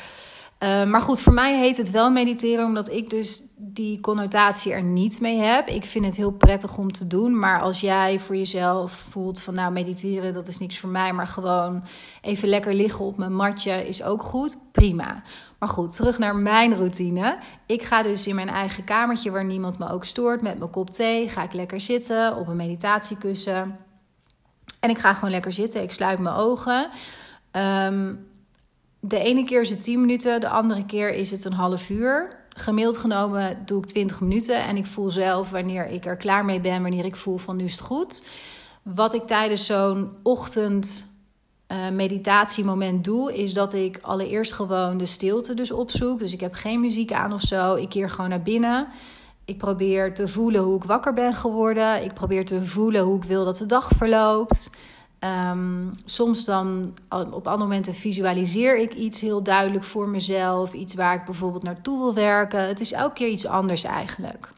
Uh, 0.62 0.84
maar 0.84 1.00
goed, 1.00 1.20
voor 1.20 1.32
mij 1.32 1.58
heet 1.58 1.76
het 1.76 1.90
wel 1.90 2.10
mediteren, 2.10 2.64
omdat 2.64 2.90
ik 2.90 3.10
dus 3.10 3.42
die 3.56 4.00
connotatie 4.00 4.72
er 4.72 4.82
niet 4.82 5.20
mee 5.20 5.38
heb. 5.38 5.68
Ik 5.68 5.84
vind 5.84 6.04
het 6.04 6.16
heel 6.16 6.30
prettig 6.30 6.78
om 6.78 6.92
te 6.92 7.06
doen, 7.06 7.38
maar 7.38 7.60
als 7.60 7.80
jij 7.80 8.18
voor 8.18 8.36
jezelf 8.36 8.92
voelt 8.92 9.40
van 9.40 9.54
nou 9.54 9.72
mediteren, 9.72 10.32
dat 10.32 10.48
is 10.48 10.58
niks 10.58 10.78
voor 10.78 10.88
mij, 10.88 11.12
maar 11.12 11.26
gewoon 11.26 11.84
even 12.20 12.48
lekker 12.48 12.74
liggen 12.74 13.04
op 13.04 13.16
mijn 13.16 13.34
matje 13.34 13.88
is 13.88 14.02
ook 14.02 14.22
goed, 14.22 14.58
prima. 14.72 15.22
Maar 15.58 15.68
goed, 15.68 15.96
terug 15.96 16.18
naar 16.18 16.36
mijn 16.36 16.74
routine. 16.74 17.38
Ik 17.66 17.82
ga 17.82 18.02
dus 18.02 18.26
in 18.26 18.34
mijn 18.34 18.48
eigen 18.48 18.84
kamertje 18.84 19.30
waar 19.30 19.44
niemand 19.44 19.78
me 19.78 19.90
ook 19.90 20.04
stoort 20.04 20.42
met 20.42 20.58
mijn 20.58 20.70
kop 20.70 20.90
thee, 20.90 21.28
ga 21.28 21.42
ik 21.42 21.52
lekker 21.52 21.80
zitten 21.80 22.36
op 22.36 22.48
een 22.48 22.56
meditatiekussen. 22.56 23.78
En 24.80 24.90
ik 24.90 24.98
ga 24.98 25.14
gewoon 25.14 25.30
lekker 25.30 25.52
zitten. 25.52 25.82
Ik 25.82 25.92
sluit 25.92 26.18
mijn 26.18 26.36
ogen. 26.36 26.90
Um, 27.52 28.30
de 29.04 29.18
ene 29.18 29.44
keer 29.44 29.60
is 29.60 29.70
het 29.70 29.82
10 29.82 30.00
minuten, 30.00 30.40
de 30.40 30.48
andere 30.48 30.86
keer 30.86 31.14
is 31.14 31.30
het 31.30 31.44
een 31.44 31.52
half 31.52 31.90
uur. 31.90 32.40
Gemiddeld 32.56 32.96
genomen 32.96 33.62
doe 33.66 33.78
ik 33.78 33.86
20 33.86 34.20
minuten 34.20 34.64
en 34.64 34.76
ik 34.76 34.86
voel 34.86 35.10
zelf 35.10 35.50
wanneer 35.50 35.86
ik 35.86 36.06
er 36.06 36.16
klaar 36.16 36.44
mee 36.44 36.60
ben, 36.60 36.82
wanneer 36.82 37.04
ik 37.04 37.16
voel 37.16 37.36
van 37.36 37.56
nu 37.56 37.64
is 37.64 37.72
het 37.72 37.80
goed. 37.80 38.26
Wat 38.82 39.14
ik 39.14 39.26
tijdens 39.26 39.66
zo'n 39.66 40.10
ochtend 40.22 41.06
uh, 41.68 41.88
meditatiemoment 41.88 43.04
doe, 43.04 43.34
is 43.34 43.52
dat 43.52 43.74
ik 43.74 43.98
allereerst 44.02 44.52
gewoon 44.52 44.98
de 44.98 45.06
stilte 45.06 45.54
dus 45.54 45.70
opzoek. 45.70 46.18
Dus 46.18 46.32
ik 46.32 46.40
heb 46.40 46.54
geen 46.54 46.80
muziek 46.80 47.12
aan 47.12 47.32
of 47.32 47.42
zo. 47.42 47.74
Ik 47.74 47.88
keer 47.88 48.10
gewoon 48.10 48.30
naar 48.30 48.42
binnen. 48.42 48.88
Ik 49.44 49.58
probeer 49.58 50.14
te 50.14 50.28
voelen 50.28 50.62
hoe 50.62 50.76
ik 50.76 50.84
wakker 50.84 51.14
ben 51.14 51.34
geworden. 51.34 52.04
Ik 52.04 52.14
probeer 52.14 52.44
te 52.44 52.62
voelen 52.62 53.02
hoe 53.02 53.16
ik 53.16 53.24
wil 53.24 53.44
dat 53.44 53.56
de 53.56 53.66
dag 53.66 53.90
verloopt. 53.96 54.70
Um, 55.24 55.90
soms 56.04 56.44
dan 56.44 56.94
op 57.08 57.46
andere 57.46 57.56
momenten 57.56 57.94
visualiseer 57.94 58.78
ik 58.78 58.94
iets 58.94 59.20
heel 59.20 59.42
duidelijk 59.42 59.84
voor 59.84 60.08
mezelf. 60.08 60.72
Iets 60.72 60.94
waar 60.94 61.14
ik 61.14 61.24
bijvoorbeeld 61.24 61.62
naartoe 61.62 61.98
wil 61.98 62.14
werken. 62.14 62.66
Het 62.68 62.80
is 62.80 62.92
elke 62.92 63.14
keer 63.14 63.28
iets 63.28 63.46
anders 63.46 63.84
eigenlijk. 63.84 64.48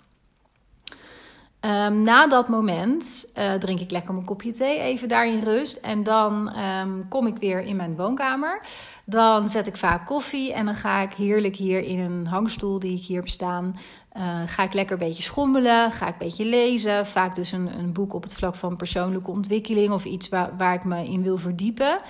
Um, 1.64 2.02
na 2.02 2.26
dat 2.26 2.48
moment 2.48 3.32
uh, 3.38 3.52
drink 3.52 3.80
ik 3.80 3.90
lekker 3.90 4.14
mijn 4.14 4.26
kopje 4.26 4.52
thee, 4.52 4.78
even 4.78 5.08
daar 5.08 5.26
in 5.26 5.42
rust. 5.42 5.76
En 5.76 6.02
dan 6.02 6.58
um, 6.58 7.08
kom 7.08 7.26
ik 7.26 7.36
weer 7.36 7.60
in 7.60 7.76
mijn 7.76 7.96
woonkamer. 7.96 8.60
Dan 9.04 9.48
zet 9.48 9.66
ik 9.66 9.76
vaak 9.76 10.06
koffie 10.06 10.52
en 10.52 10.64
dan 10.64 10.74
ga 10.74 11.00
ik 11.00 11.12
heerlijk 11.12 11.56
hier 11.56 11.80
in 11.80 11.98
een 11.98 12.26
hangstoel 12.26 12.78
die 12.78 12.96
ik 12.96 13.02
hier 13.02 13.16
heb 13.16 13.28
staan. 13.28 13.78
Uh, 14.16 14.40
ga 14.46 14.62
ik 14.62 14.72
lekker 14.72 15.00
een 15.00 15.06
beetje 15.06 15.22
schommelen, 15.22 15.92
ga 15.92 16.06
ik 16.06 16.12
een 16.12 16.18
beetje 16.18 16.44
lezen. 16.44 17.06
Vaak 17.06 17.34
dus 17.34 17.52
een, 17.52 17.78
een 17.78 17.92
boek 17.92 18.14
op 18.14 18.22
het 18.22 18.34
vlak 18.34 18.54
van 18.54 18.76
persoonlijke 18.76 19.30
ontwikkeling 19.30 19.92
of 19.92 20.04
iets 20.04 20.28
waar, 20.28 20.56
waar 20.56 20.74
ik 20.74 20.84
me 20.84 21.04
in 21.04 21.22
wil 21.22 21.36
verdiepen. 21.36 22.02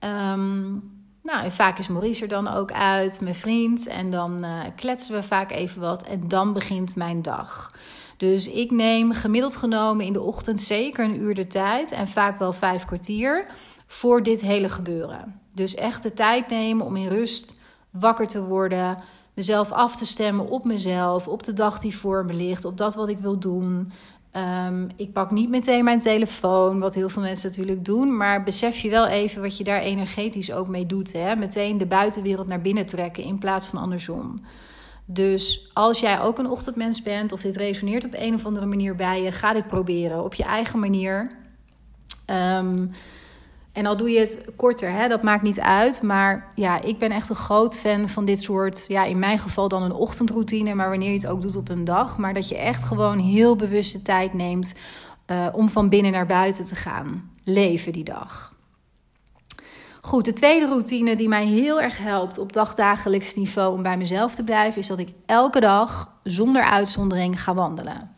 Um, 0.00 0.92
nou, 1.22 1.44
en 1.44 1.52
vaak 1.52 1.78
is 1.78 1.88
Maurice 1.88 2.22
er 2.22 2.28
dan 2.28 2.48
ook 2.48 2.72
uit, 2.72 3.20
mijn 3.20 3.34
vriend. 3.34 3.86
En 3.86 4.10
dan 4.10 4.44
uh, 4.44 4.60
kletsen 4.76 5.14
we 5.14 5.22
vaak 5.22 5.50
even 5.50 5.80
wat 5.80 6.02
en 6.02 6.28
dan 6.28 6.52
begint 6.52 6.96
mijn 6.96 7.22
dag. 7.22 7.70
Dus 8.24 8.48
ik 8.48 8.70
neem 8.70 9.12
gemiddeld 9.12 9.56
genomen 9.56 10.04
in 10.04 10.12
de 10.12 10.20
ochtend 10.20 10.60
zeker 10.60 11.04
een 11.04 11.20
uur 11.20 11.34
de 11.34 11.46
tijd 11.46 11.92
en 11.92 12.08
vaak 12.08 12.38
wel 12.38 12.52
vijf 12.52 12.84
kwartier 12.84 13.46
voor 13.86 14.22
dit 14.22 14.40
hele 14.40 14.68
gebeuren. 14.68 15.40
Dus 15.52 15.74
echt 15.74 16.02
de 16.02 16.12
tijd 16.12 16.48
nemen 16.48 16.86
om 16.86 16.96
in 16.96 17.08
rust 17.08 17.60
wakker 17.90 18.26
te 18.26 18.44
worden, 18.44 19.02
mezelf 19.34 19.72
af 19.72 19.96
te 19.96 20.06
stemmen 20.06 20.48
op 20.48 20.64
mezelf, 20.64 21.28
op 21.28 21.42
de 21.42 21.52
dag 21.52 21.78
die 21.78 21.96
voor 21.96 22.24
me 22.24 22.34
ligt, 22.34 22.64
op 22.64 22.78
dat 22.78 22.94
wat 22.94 23.08
ik 23.08 23.18
wil 23.18 23.38
doen. 23.38 23.92
Um, 24.66 24.88
ik 24.96 25.12
pak 25.12 25.30
niet 25.30 25.48
meteen 25.48 25.84
mijn 25.84 25.98
telefoon, 25.98 26.80
wat 26.80 26.94
heel 26.94 27.08
veel 27.08 27.22
mensen 27.22 27.48
natuurlijk 27.48 27.84
doen. 27.84 28.16
Maar 28.16 28.42
besef 28.42 28.78
je 28.78 28.90
wel 28.90 29.06
even 29.06 29.42
wat 29.42 29.56
je 29.56 29.64
daar 29.64 29.80
energetisch 29.80 30.52
ook 30.52 30.68
mee 30.68 30.86
doet. 30.86 31.12
Hè? 31.12 31.36
Meteen 31.36 31.78
de 31.78 31.86
buitenwereld 31.86 32.46
naar 32.46 32.60
binnen 32.60 32.86
trekken 32.86 33.24
in 33.24 33.38
plaats 33.38 33.66
van 33.66 33.78
andersom. 33.78 34.40
Dus 35.04 35.70
als 35.72 36.00
jij 36.00 36.20
ook 36.20 36.38
een 36.38 36.50
ochtendmens 36.50 37.02
bent 37.02 37.32
of 37.32 37.40
dit 37.40 37.56
resoneert 37.56 38.04
op 38.04 38.14
een 38.14 38.34
of 38.34 38.46
andere 38.46 38.66
manier 38.66 38.96
bij 38.96 39.22
je, 39.22 39.32
ga 39.32 39.52
dit 39.52 39.66
proberen 39.66 40.24
op 40.24 40.34
je 40.34 40.44
eigen 40.44 40.78
manier. 40.78 41.30
Ehm, 42.26 42.86
en 43.72 43.86
al 43.86 43.96
doe 43.96 44.10
je 44.10 44.18
het 44.18 44.44
korter, 44.56 44.90
hè, 44.90 45.08
dat 45.08 45.22
maakt 45.22 45.42
niet 45.42 45.60
uit. 45.60 46.02
Maar 46.02 46.52
ja, 46.54 46.80
ik 46.80 46.98
ben 46.98 47.10
echt 47.10 47.28
een 47.28 47.36
groot 47.36 47.78
fan 47.78 48.08
van 48.08 48.24
dit 48.24 48.42
soort, 48.42 48.84
ja, 48.88 49.04
in 49.04 49.18
mijn 49.18 49.38
geval 49.38 49.68
dan 49.68 49.82
een 49.82 49.92
ochtendroutine, 49.92 50.74
maar 50.74 50.88
wanneer 50.88 51.10
je 51.10 51.16
het 51.16 51.26
ook 51.26 51.42
doet 51.42 51.56
op 51.56 51.68
een 51.68 51.84
dag. 51.84 52.18
Maar 52.18 52.34
dat 52.34 52.48
je 52.48 52.56
echt 52.56 52.82
gewoon 52.82 53.18
heel 53.18 53.56
bewust 53.56 53.92
de 53.92 54.02
tijd 54.02 54.32
neemt 54.32 54.74
uh, 55.26 55.46
om 55.52 55.68
van 55.68 55.88
binnen 55.88 56.12
naar 56.12 56.26
buiten 56.26 56.64
te 56.64 56.74
gaan. 56.74 57.30
Leven 57.44 57.92
die 57.92 58.04
dag. 58.04 58.53
Goed, 60.04 60.24
de 60.24 60.32
tweede 60.32 60.66
routine 60.66 61.16
die 61.16 61.28
mij 61.28 61.46
heel 61.46 61.80
erg 61.80 61.98
helpt 61.98 62.38
op 62.38 62.52
dagdagelijks 62.52 63.34
niveau 63.34 63.74
om 63.74 63.82
bij 63.82 63.96
mezelf 63.96 64.34
te 64.34 64.44
blijven, 64.44 64.80
is 64.80 64.86
dat 64.86 64.98
ik 64.98 65.08
elke 65.26 65.60
dag 65.60 66.12
zonder 66.22 66.62
uitzondering 66.62 67.42
ga 67.42 67.54
wandelen. 67.54 68.14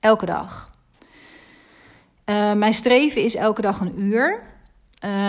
Elke 0.00 0.26
dag. 0.26 0.70
Uh, 2.26 2.52
mijn 2.52 2.72
streven 2.72 3.22
is 3.22 3.34
elke 3.34 3.62
dag 3.62 3.80
een 3.80 4.00
uur. 4.00 4.42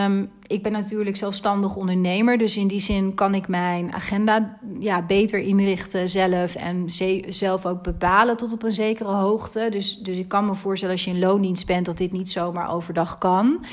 Um, 0.06 0.32
ik 0.48 0.64
ben 0.64 0.72
natuurlijk 0.72 1.18
zelfstandig 1.18 1.76
ondernemer, 1.76 2.38
dus 2.38 2.58
in 2.58 2.68
die 2.68 2.80
zin 2.80 3.14
kan 3.14 3.36
ik 3.36 3.48
mijn 3.48 3.94
agenda 3.94 4.58
ja, 4.80 5.02
beter 5.02 5.40
inrichten 5.40 6.10
zelf 6.10 6.56
en 6.56 6.86
zelf 7.28 7.66
ook 7.66 7.84
bepalen 7.84 8.38
tot 8.38 8.54
op 8.54 8.64
een 8.64 8.72
zekere 8.72 9.12
hoogte. 9.12 9.68
Dus, 9.72 9.98
dus 9.98 10.18
ik 10.18 10.28
kan 10.28 10.46
me 10.46 10.54
voorstellen 10.54 10.96
als 10.96 11.06
je 11.06 11.12
in 11.12 11.20
loondienst 11.20 11.66
bent 11.66 11.86
dat 11.86 11.98
dit 11.98 12.12
niet 12.12 12.30
zomaar 12.30 12.70
overdag 12.70 13.18
kan. 13.18 13.66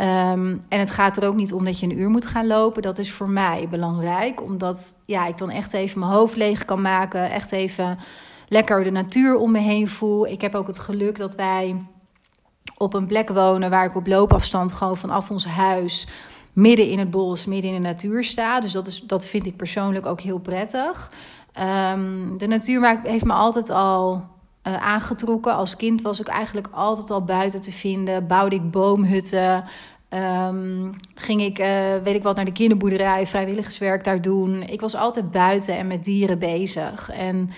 Um, 0.00 0.64
en 0.68 0.78
het 0.78 0.90
gaat 0.90 1.16
er 1.16 1.24
ook 1.24 1.34
niet 1.34 1.52
om 1.52 1.64
dat 1.64 1.80
je 1.80 1.86
een 1.86 1.98
uur 1.98 2.08
moet 2.08 2.26
gaan 2.26 2.46
lopen. 2.46 2.82
Dat 2.82 2.98
is 2.98 3.12
voor 3.12 3.30
mij 3.30 3.66
belangrijk, 3.70 4.42
omdat 4.42 5.00
ja, 5.06 5.26
ik 5.26 5.38
dan 5.38 5.50
echt 5.50 5.72
even 5.72 5.98
mijn 5.98 6.12
hoofd 6.12 6.36
leeg 6.36 6.64
kan 6.64 6.82
maken, 6.82 7.30
echt 7.30 7.52
even 7.52 7.98
lekker 8.48 8.84
de 8.84 8.90
natuur 8.90 9.36
om 9.36 9.50
me 9.50 9.58
heen 9.58 9.88
voel. 9.88 10.26
Ik 10.26 10.40
heb 10.40 10.54
ook 10.54 10.66
het 10.66 10.78
geluk 10.78 11.18
dat 11.18 11.34
wij 11.34 11.84
op 12.76 12.94
een 12.94 13.06
plek 13.06 13.28
wonen 13.28 13.70
waar 13.70 13.84
ik 13.84 13.96
op 13.96 14.06
loopafstand 14.06 14.72
gewoon 14.72 14.96
vanaf 14.96 15.30
ons 15.30 15.46
huis 15.46 16.06
midden 16.52 16.88
in 16.88 16.98
het 16.98 17.10
bos, 17.10 17.46
midden 17.46 17.70
in 17.70 17.82
de 17.82 17.88
natuur 17.88 18.24
sta. 18.24 18.60
Dus 18.60 18.72
dat, 18.72 18.86
is, 18.86 19.00
dat 19.00 19.26
vind 19.26 19.46
ik 19.46 19.56
persoonlijk 19.56 20.06
ook 20.06 20.20
heel 20.20 20.38
prettig. 20.38 21.12
Um, 21.92 22.38
de 22.38 22.46
natuur 22.46 23.00
heeft 23.02 23.24
me 23.24 23.32
altijd 23.32 23.70
al 23.70 24.24
uh, 24.66 24.76
aangetrokken. 24.76 25.54
Als 25.54 25.76
kind 25.76 26.02
was 26.02 26.20
ik 26.20 26.26
eigenlijk 26.26 26.68
altijd 26.70 27.10
al 27.10 27.24
buiten 27.24 27.60
te 27.60 27.72
vinden. 27.72 28.26
Bouwde 28.26 28.56
ik 28.56 28.70
boomhutten. 28.70 29.64
Um, 30.48 30.94
ging 31.14 31.42
ik, 31.42 31.58
uh, 31.58 31.66
weet 32.04 32.14
ik 32.14 32.22
wat, 32.22 32.36
naar 32.36 32.44
de 32.44 32.52
kinderboerderij, 32.52 33.26
vrijwilligerswerk 33.26 34.04
daar 34.04 34.22
doen. 34.22 34.62
Ik 34.62 34.80
was 34.80 34.96
altijd 34.96 35.30
buiten 35.30 35.76
en 35.76 35.86
met 35.86 36.04
dieren 36.04 36.38
bezig. 36.38 37.10
En 37.10 37.50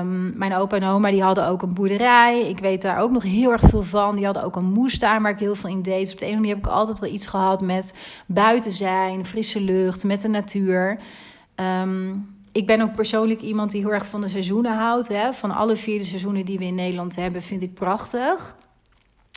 Um, 0.00 0.38
mijn 0.38 0.54
opa 0.54 0.76
en 0.76 0.84
oma 0.84 1.10
die 1.10 1.22
hadden 1.22 1.48
ook 1.48 1.62
een 1.62 1.74
boerderij. 1.74 2.48
Ik 2.48 2.58
weet 2.58 2.82
daar 2.82 3.00
ook 3.00 3.10
nog 3.10 3.22
heel 3.22 3.52
erg 3.52 3.60
veel 3.60 3.82
van. 3.82 4.16
Die 4.16 4.24
hadden 4.24 4.42
ook 4.42 4.56
een 4.56 4.72
moestuin 4.72 5.22
waar 5.22 5.32
ik 5.32 5.38
heel 5.38 5.54
veel 5.54 5.70
in 5.70 5.82
deed. 5.82 6.00
Dus 6.00 6.12
op 6.12 6.18
de 6.18 6.26
een 6.26 6.34
manier 6.34 6.54
heb 6.54 6.64
ik 6.64 6.70
altijd 6.70 6.98
wel 6.98 7.10
iets 7.10 7.26
gehad 7.26 7.60
met 7.60 7.98
buiten 8.26 8.72
zijn, 8.72 9.26
frisse 9.26 9.60
lucht, 9.60 10.04
met 10.04 10.20
de 10.20 10.28
natuur. 10.28 10.98
Um, 11.56 12.33
ik 12.54 12.66
ben 12.66 12.80
ook 12.80 12.94
persoonlijk 12.94 13.40
iemand 13.40 13.70
die 13.70 13.80
heel 13.80 13.92
erg 13.92 14.06
van 14.06 14.20
de 14.20 14.28
seizoenen 14.28 14.76
houdt. 14.76 15.08
Hè. 15.08 15.32
Van 15.32 15.50
alle 15.50 15.76
vier 15.76 15.98
de 15.98 16.04
seizoenen 16.04 16.44
die 16.44 16.58
we 16.58 16.64
in 16.64 16.74
Nederland 16.74 17.16
hebben, 17.16 17.42
vind 17.42 17.62
ik 17.62 17.74
prachtig. 17.74 18.56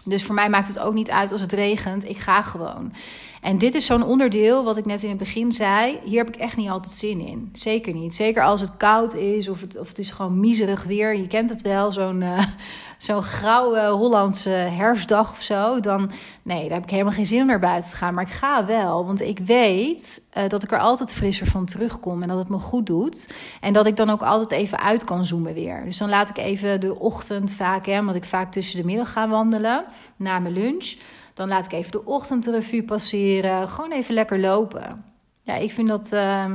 Dus 0.06 0.24
voor 0.24 0.36
mij 0.36 0.50
maakt 0.50 0.68
het 0.68 0.80
ook 0.80 0.94
niet 0.94 1.10
uit 1.10 1.32
als 1.32 1.42
het 1.42 1.52
regent. 1.52 2.10
Ik 2.10 2.18
ga 2.18 2.42
gewoon. 2.42 2.94
En 3.42 3.58
dit 3.58 3.74
is 3.74 3.86
zo'n 3.86 4.04
onderdeel 4.04 4.64
wat 4.64 4.78
ik 4.78 4.86
net 4.86 5.04
in 5.04 5.10
het 5.10 5.18
begin 5.18 5.54
zei. 5.54 6.00
Hier 6.04 6.18
heb 6.18 6.36
ik 6.36 6.42
echt 6.42 6.58
niet 6.58 6.70
altijd 6.70 6.94
zin 6.94 7.20
in. 7.20 7.50
Zeker 7.54 7.94
niet. 7.94 8.16
Zeker 8.16 8.44
als 8.44 8.62
het 8.62 8.78
koud 8.78 9.14
is 9.14 9.48
of 9.48 9.62
het, 9.62 9.78
of 9.80 9.88
het 9.88 10.00
is 10.00 10.12
gewoon 10.12 10.40
miserig 10.40 10.84
weer. 10.84 11.16
Je 11.16 11.28
kent 11.28 11.50
het 11.50 11.62
wel, 11.62 11.92
zo'n 11.92 12.22
uh, 12.22 12.44
zo'n 12.98 13.22
grauwe 13.22 13.88
Hollandse 13.88 14.50
herfstdag 14.50 15.32
of 15.32 15.42
zo. 15.42 15.80
Dan, 15.80 16.12
nee, 16.42 16.64
daar 16.64 16.74
heb 16.74 16.84
ik 16.84 16.90
helemaal 16.90 17.14
geen 17.14 17.26
zin 17.26 17.42
om 17.42 17.48
naar 17.48 17.60
buiten 17.60 17.90
te 17.90 17.96
gaan. 17.96 18.14
Maar 18.14 18.26
ik 18.26 18.34
ga 18.34 18.66
wel, 18.66 19.06
want 19.06 19.22
ik 19.22 19.40
weet 19.40 20.28
uh, 20.38 20.50
dat 20.50 20.64
ik 20.64 20.72
er 20.72 20.80
altijd 20.80 21.14
frisser 21.14 21.48
van 21.48 21.66
terugkom. 21.66 22.22
En 22.22 22.28
dat 22.28 22.38
het 22.38 22.50
me 22.50 22.60
goed 22.60 22.86
doet. 22.86 23.34
En 23.62 23.74
dat 23.74 23.86
ik 23.86 23.96
dan 23.96 24.10
ook 24.10 24.22
altijd 24.22 24.52
even 24.52 24.80
uit 24.80 25.04
kan 25.04 25.26
zoomen 25.26 25.54
weer. 25.54 25.82
Dus 25.86 25.98
dan 25.98 26.10
laat 26.10 26.30
ik 26.30 26.38
even 26.38 26.82
de 26.82 27.00
ochtend 27.00 27.54
vaak, 27.54 27.86
hè, 27.86 28.04
want 28.04 28.16
ik 28.16 28.26
vaak 28.26 28.52
tussen 28.52 28.80
de 28.80 28.86
middag 28.86 29.12
ga 29.12 29.28
wandelen. 29.28 29.86
Na 30.16 30.40
mijn 30.40 30.54
lunch 30.54 30.96
dan 31.38 31.48
laat 31.48 31.66
ik 31.66 31.72
even 31.72 31.92
de 31.92 32.06
ochtendrevue 32.06 32.84
passeren. 32.84 33.70
Gewoon 33.70 33.92
even 33.92 34.14
lekker 34.14 34.40
lopen. 34.40 35.06
Ja, 35.42 35.56
ik 35.56 35.72
vind 35.72 35.88
dat 35.88 36.12
uh, 36.14 36.52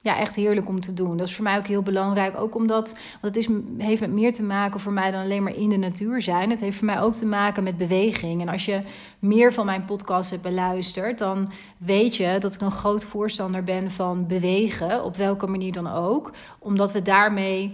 ja, 0.00 0.18
echt 0.18 0.34
heerlijk 0.34 0.68
om 0.68 0.80
te 0.80 0.94
doen. 0.94 1.16
Dat 1.16 1.28
is 1.28 1.34
voor 1.34 1.44
mij 1.44 1.56
ook 1.56 1.66
heel 1.66 1.82
belangrijk. 1.82 2.40
Ook 2.40 2.54
omdat 2.54 2.98
want 3.20 3.34
het 3.34 3.36
is, 3.36 3.48
heeft 3.78 4.00
met 4.00 4.12
meer 4.12 4.32
te 4.32 4.42
maken 4.42 4.80
voor 4.80 4.92
mij 4.92 5.10
dan 5.10 5.22
alleen 5.22 5.42
maar 5.42 5.56
in 5.56 5.68
de 5.68 5.76
natuur 5.76 6.22
zijn. 6.22 6.50
Het 6.50 6.60
heeft 6.60 6.76
voor 6.76 6.86
mij 6.86 7.00
ook 7.00 7.12
te 7.12 7.26
maken 7.26 7.62
met 7.62 7.76
beweging. 7.76 8.40
En 8.40 8.48
als 8.48 8.64
je 8.64 8.80
meer 9.18 9.52
van 9.52 9.66
mijn 9.66 9.84
podcast 9.84 10.30
hebt 10.30 10.42
beluisterd, 10.42 11.18
dan 11.18 11.52
weet 11.78 12.16
je 12.16 12.36
dat 12.38 12.54
ik 12.54 12.60
een 12.60 12.70
groot 12.70 13.04
voorstander 13.04 13.62
ben 13.62 13.90
van 13.90 14.26
bewegen. 14.26 15.04
Op 15.04 15.16
welke 15.16 15.46
manier 15.46 15.72
dan 15.72 15.90
ook. 15.90 16.30
Omdat 16.58 16.92
we 16.92 17.02
daarmee 17.02 17.72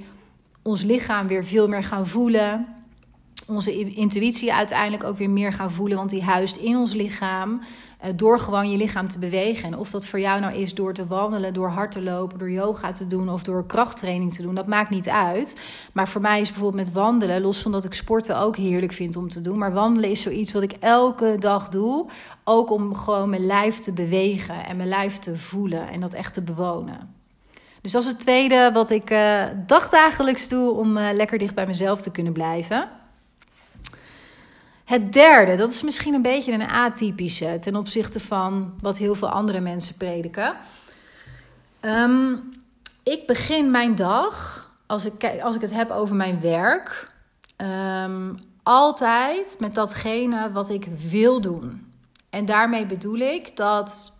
ons 0.62 0.82
lichaam 0.82 1.26
weer 1.26 1.44
veel 1.44 1.68
meer 1.68 1.84
gaan 1.84 2.06
voelen 2.06 2.76
onze 3.48 3.94
intuïtie 3.94 4.54
uiteindelijk 4.54 5.04
ook 5.04 5.18
weer 5.18 5.30
meer 5.30 5.52
gaan 5.52 5.70
voelen. 5.70 5.96
Want 5.96 6.10
die 6.10 6.22
huist 6.22 6.56
in 6.56 6.76
ons 6.76 6.92
lichaam. 6.92 7.60
Eh, 7.98 8.10
door 8.16 8.40
gewoon 8.40 8.70
je 8.70 8.76
lichaam 8.76 9.08
te 9.08 9.18
bewegen. 9.18 9.64
En 9.64 9.78
of 9.78 9.90
dat 9.90 10.06
voor 10.06 10.20
jou 10.20 10.40
nou 10.40 10.54
is 10.54 10.74
door 10.74 10.94
te 10.94 11.06
wandelen, 11.06 11.54
door 11.54 11.68
hard 11.68 11.92
te 11.92 12.02
lopen, 12.02 12.38
door 12.38 12.50
yoga 12.50 12.92
te 12.92 13.06
doen 13.06 13.28
of 13.28 13.42
door 13.42 13.66
krachttraining 13.66 14.34
te 14.34 14.42
doen, 14.42 14.54
dat 14.54 14.66
maakt 14.66 14.90
niet 14.90 15.08
uit. 15.08 15.60
Maar 15.92 16.08
voor 16.08 16.20
mij 16.20 16.40
is 16.40 16.52
bijvoorbeeld 16.52 16.84
met 16.84 16.92
wandelen, 16.92 17.40
los 17.40 17.62
van 17.62 17.72
dat 17.72 17.84
ik 17.84 17.94
sporten 17.94 18.38
ook 18.38 18.56
heerlijk 18.56 18.92
vind 18.92 19.16
om 19.16 19.28
te 19.28 19.40
doen. 19.40 19.58
Maar 19.58 19.72
wandelen 19.72 20.10
is 20.10 20.22
zoiets 20.22 20.52
wat 20.52 20.62
ik 20.62 20.72
elke 20.72 21.36
dag 21.38 21.68
doe. 21.68 22.06
Ook 22.44 22.70
om 22.70 22.94
gewoon 22.94 23.30
mijn 23.30 23.46
lijf 23.46 23.78
te 23.78 23.92
bewegen 23.92 24.66
en 24.66 24.76
mijn 24.76 24.88
lijf 24.88 25.18
te 25.18 25.38
voelen 25.38 25.88
en 25.88 26.00
dat 26.00 26.14
echt 26.14 26.34
te 26.34 26.42
bewonen. 26.42 27.14
Dus 27.82 27.92
dat 27.92 28.02
is 28.02 28.08
het 28.08 28.20
tweede 28.20 28.70
wat 28.72 28.90
ik 28.90 29.10
uh, 29.10 29.42
dagdagelijks 29.66 30.48
doe 30.48 30.70
om 30.72 30.96
uh, 30.96 31.08
lekker 31.12 31.38
dicht 31.38 31.54
bij 31.54 31.66
mezelf 31.66 32.02
te 32.02 32.10
kunnen 32.10 32.32
blijven. 32.32 32.88
Het 34.88 35.12
derde, 35.12 35.56
dat 35.56 35.70
is 35.70 35.82
misschien 35.82 36.14
een 36.14 36.22
beetje 36.22 36.52
een 36.52 36.68
atypische 36.68 37.58
ten 37.60 37.76
opzichte 37.76 38.20
van 38.20 38.74
wat 38.80 38.98
heel 38.98 39.14
veel 39.14 39.28
andere 39.28 39.60
mensen 39.60 39.94
prediken. 39.94 40.56
Um, 41.80 42.52
ik 43.02 43.26
begin 43.26 43.70
mijn 43.70 43.94
dag, 43.94 44.66
als 44.86 45.04
ik, 45.04 45.40
als 45.42 45.54
ik 45.54 45.60
het 45.60 45.74
heb 45.74 45.90
over 45.90 46.16
mijn 46.16 46.40
werk, 46.40 47.12
um, 47.56 48.38
altijd 48.62 49.56
met 49.58 49.74
datgene 49.74 50.52
wat 50.52 50.70
ik 50.70 50.84
wil 51.08 51.40
doen. 51.40 51.92
En 52.30 52.44
daarmee 52.44 52.86
bedoel 52.86 53.18
ik 53.18 53.56
dat 53.56 54.12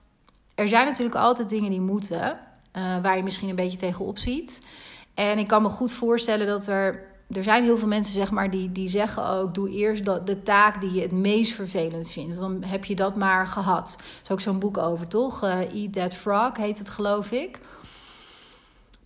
er 0.54 0.68
zijn 0.68 0.87
natuurlijk 0.87 1.16
altijd 1.16 1.48
dingen 1.48 1.70
die 1.70 1.81
moeten, 1.81 2.38
uh, 2.76 3.02
waar 3.02 3.16
je 3.16 3.22
misschien 3.22 3.48
een 3.48 3.57
beetje 3.57 3.78
tegenop 3.78 4.18
ziet. 4.18 4.66
En 5.14 5.38
ik 5.38 5.46
kan 5.46 5.62
me 5.62 5.68
goed 5.68 5.92
voorstellen 5.92 6.46
dat 6.46 6.66
er 6.66 7.07
er 7.32 7.42
zijn 7.42 7.64
heel 7.64 7.78
veel 7.78 7.88
mensen 7.88 8.14
zeg 8.14 8.30
maar, 8.30 8.50
die, 8.50 8.72
die 8.72 8.88
zeggen 8.88 9.28
ook: 9.28 9.54
doe 9.54 9.70
eerst 9.70 10.04
dat, 10.04 10.26
de 10.26 10.42
taak 10.42 10.80
die 10.80 10.92
je 10.92 11.00
het 11.00 11.12
meest 11.12 11.52
vervelend 11.52 12.10
vindt. 12.10 12.38
Dan 12.38 12.62
heb 12.62 12.84
je 12.84 12.94
dat 12.94 13.16
maar 13.16 13.46
gehad. 13.46 13.96
Er 13.98 14.22
is 14.22 14.30
ook 14.30 14.40
zo'n 14.40 14.58
boek 14.58 14.78
over, 14.78 15.08
toch? 15.08 15.44
Uh, 15.44 15.74
Eat 15.74 15.92
That 15.92 16.14
Frog 16.14 16.56
heet 16.56 16.78
het, 16.78 16.90
geloof 16.90 17.30
ik. 17.30 17.58